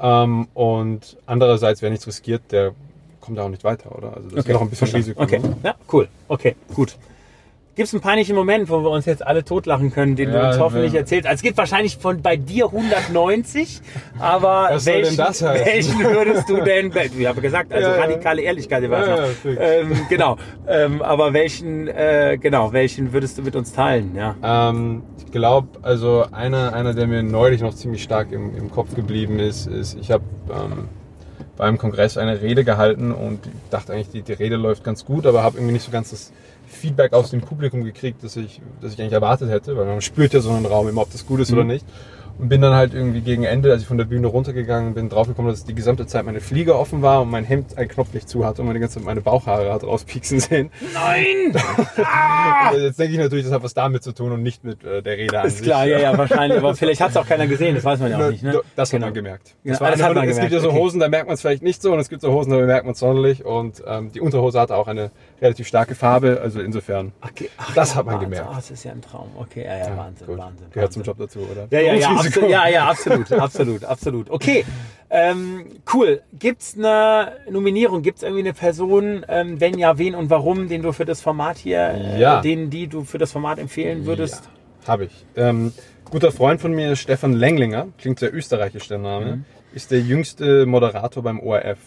[0.00, 2.72] Ähm, und andererseits, wer nichts riskiert, der
[3.20, 4.16] kommt da auch nicht weiter, oder?
[4.16, 4.88] Also das Okay, ist noch ein bisschen.
[4.88, 5.22] Risiko.
[5.22, 5.56] Okay, ne?
[5.62, 6.08] ja, cool.
[6.28, 6.96] Okay, gut.
[7.78, 10.48] Gibt es einen peinlichen Moment, wo wir uns jetzt alle totlachen können, den du Ja,
[10.48, 10.98] uns hoffentlich ja.
[10.98, 11.28] erzählst?
[11.28, 13.80] Also es gibt wahrscheinlich von bei dir 190,
[14.18, 19.26] aber welchen, welchen würdest du denn, ich habe gesagt, also Ja, radikale Ehrlichkeit Ja, ja,
[19.44, 24.16] ähm, genau, ähm, aber welchen, äh, genau, welchen würdest du mit uns teilen?
[24.16, 24.34] Ja.
[24.42, 28.96] Ähm, ich glaube, also einer, einer, der mir neulich noch ziemlich stark im, im Kopf
[28.96, 30.88] geblieben ist, ist, ich habe ähm,
[31.58, 35.26] beim Kongress eine Rede gehalten und ich dachte eigentlich, die, die Rede läuft ganz gut,
[35.26, 36.32] aber habe irgendwie nicht so ganz das
[36.68, 40.32] Feedback aus dem Publikum gekriegt, das ich, das ich eigentlich erwartet hätte, weil man spürt
[40.32, 41.84] ja so einen Raum immer, ob das gut ist oder nicht.
[42.38, 45.50] Und bin dann halt irgendwie gegen Ende, als ich von der Bühne runtergegangen bin, draufgekommen,
[45.50, 48.46] dass die gesamte Zeit meine Fliege offen war und mein Hemd einen Knopf nicht zu
[48.46, 50.70] hatte und man die ganze Zeit meine Bauchhaare hat rauspieksen sehen.
[50.94, 51.54] Nein!
[52.64, 55.02] Also Jetzt denke ich natürlich, das hat was damit zu tun und nicht mit äh,
[55.02, 55.66] der Rede an Ist sich.
[55.66, 56.58] klar, ja, ja, wahrscheinlich.
[56.58, 58.42] Aber vielleicht hat es auch keiner gesehen, das weiß man ja auch nicht.
[58.42, 58.60] Ne?
[58.76, 59.06] Das Genau.
[59.06, 59.54] hat man gemerkt.
[59.64, 60.78] Ja, Das war das hat man es gibt gemerkt, ja so okay.
[60.78, 62.84] Hosen, da merkt man es vielleicht nicht so und es gibt so Hosen, da merkt
[62.84, 65.10] man es sonderlich und ähm, die Unterhose hatte auch eine
[65.42, 67.12] relativ starke Farbe, also insofern.
[67.20, 68.30] Okay, ach, Das ja, hat man Wahnsinn.
[68.30, 68.48] gemerkt.
[68.50, 69.28] Ah, das ist ja ein Traum.
[69.36, 70.38] Okay, ja, ja, Wahnsinn, gut.
[70.38, 70.66] Wahnsinn.
[70.72, 71.12] Gehört zum Wahnsinn.
[71.12, 71.66] Job dazu, oder?
[71.70, 72.27] Ja, ja, ja, Berufsrisiko.
[72.28, 74.30] Absolut, ja, ja, absolut, absolut, absolut.
[74.30, 74.64] Okay,
[75.10, 75.64] ähm,
[75.94, 76.20] cool.
[76.38, 78.02] Gibt's eine Nominierung?
[78.02, 81.56] Gibt's irgendwie eine Person, ähm, wenn ja, wen und warum, den du für das Format
[81.58, 82.40] hier, äh, Ja.
[82.40, 84.44] den, die du für das Format empfehlen würdest?
[84.82, 85.24] Ja, habe ich.
[85.36, 85.72] Ähm,
[86.10, 89.44] guter Freund von mir, Stefan Lenglinger, klingt sehr österreichisch der Name, Mhm.
[89.74, 91.78] ist der jüngste Moderator beim ORF.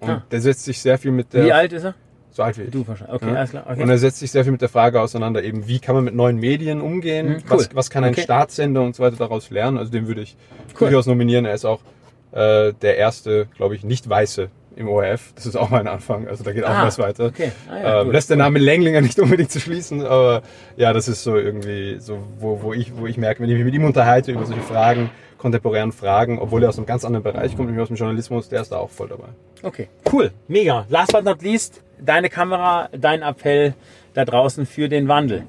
[0.00, 0.22] Und Ah.
[0.30, 1.44] der setzt sich sehr viel mit der...
[1.46, 1.94] Wie alt ist er?
[2.36, 2.70] So alt wie ich.
[2.70, 3.14] Du wahrscheinlich.
[3.16, 3.34] Okay, Ja.
[3.36, 3.64] alles klar.
[3.66, 3.82] Okay.
[3.82, 6.14] Und er setzt sich sehr viel mit der Frage auseinander, eben wie kann man mit
[6.14, 7.58] neuen Medien umgehen, Mhm, cool.
[7.58, 8.20] was, was kann ein Okay.
[8.22, 9.78] Staatssender und so weiter daraus lernen.
[9.78, 10.36] Also den würde ich
[10.74, 10.88] Cool.
[10.90, 11.46] durchaus nominieren.
[11.46, 11.80] Er ist auch
[12.32, 15.32] äh, der erste, glaube ich, nicht weiße im ORF.
[15.36, 16.28] Das ist auch mein Anfang.
[16.28, 17.24] Also da geht auch Ah, was weiter.
[17.24, 17.52] okay.
[17.70, 20.42] Ah, ja, ähm, lässt der Name Lenglinger nicht unbedingt zu schließen, aber
[20.76, 23.64] ja, das ist so irgendwie so, wo, wo, ich, wo ich merke, wenn ich mich
[23.64, 25.08] mit ihm unterhalte über solche Fragen,
[25.38, 28.60] kontemporären Fragen, obwohl er aus einem ganz anderen Bereich kommt, nämlich aus dem Journalismus, der
[28.60, 29.28] ist da auch voll dabei.
[29.62, 30.84] Okay, cool, mega.
[30.90, 33.74] Last but not least, deine Kamera, dein Appell
[34.14, 35.44] da draußen für den Wandel.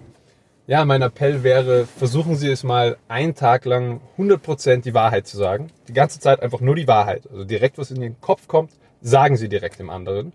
[0.67, 5.37] Ja, mein Appell wäre, versuchen Sie es mal einen Tag lang 100% die Wahrheit zu
[5.37, 5.71] sagen.
[5.87, 7.23] Die ganze Zeit einfach nur die Wahrheit.
[7.31, 8.71] Also direkt, was in den Kopf kommt,
[9.01, 10.33] sagen Sie direkt dem anderen.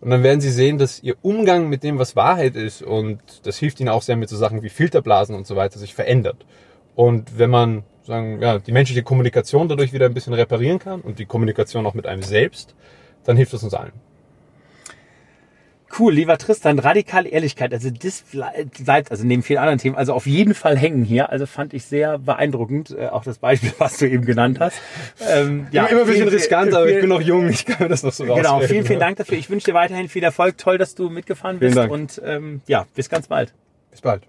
[0.00, 3.58] Und dann werden Sie sehen, dass Ihr Umgang mit dem, was Wahrheit ist, und das
[3.58, 6.46] hilft Ihnen auch sehr mit so Sachen wie Filterblasen und so weiter, sich verändert.
[6.94, 11.18] Und wenn man sagen, ja, die menschliche Kommunikation dadurch wieder ein bisschen reparieren kann und
[11.18, 12.74] die Kommunikation auch mit einem selbst,
[13.24, 13.92] dann hilft das uns allen.
[15.98, 17.72] Cool, lieber Tristan, radikale Ehrlichkeit.
[17.72, 21.30] Also das bleibt, also neben vielen anderen Themen, also auf jeden Fall hängen hier.
[21.30, 24.76] Also fand ich sehr beeindruckend, äh, auch das Beispiel, was du eben genannt hast.
[25.20, 28.02] Ähm, ja, immer ein bisschen riskant, aber ich bin noch jung, ich kann mir das
[28.02, 28.36] noch so raus.
[28.36, 29.38] Genau, vielen, vielen Dank dafür.
[29.38, 30.58] Ich wünsche dir weiterhin viel Erfolg.
[30.58, 31.76] Toll, dass du mitgefahren bist.
[31.76, 33.52] Und ähm, ja, bis ganz bald.
[33.90, 34.22] Bis bald.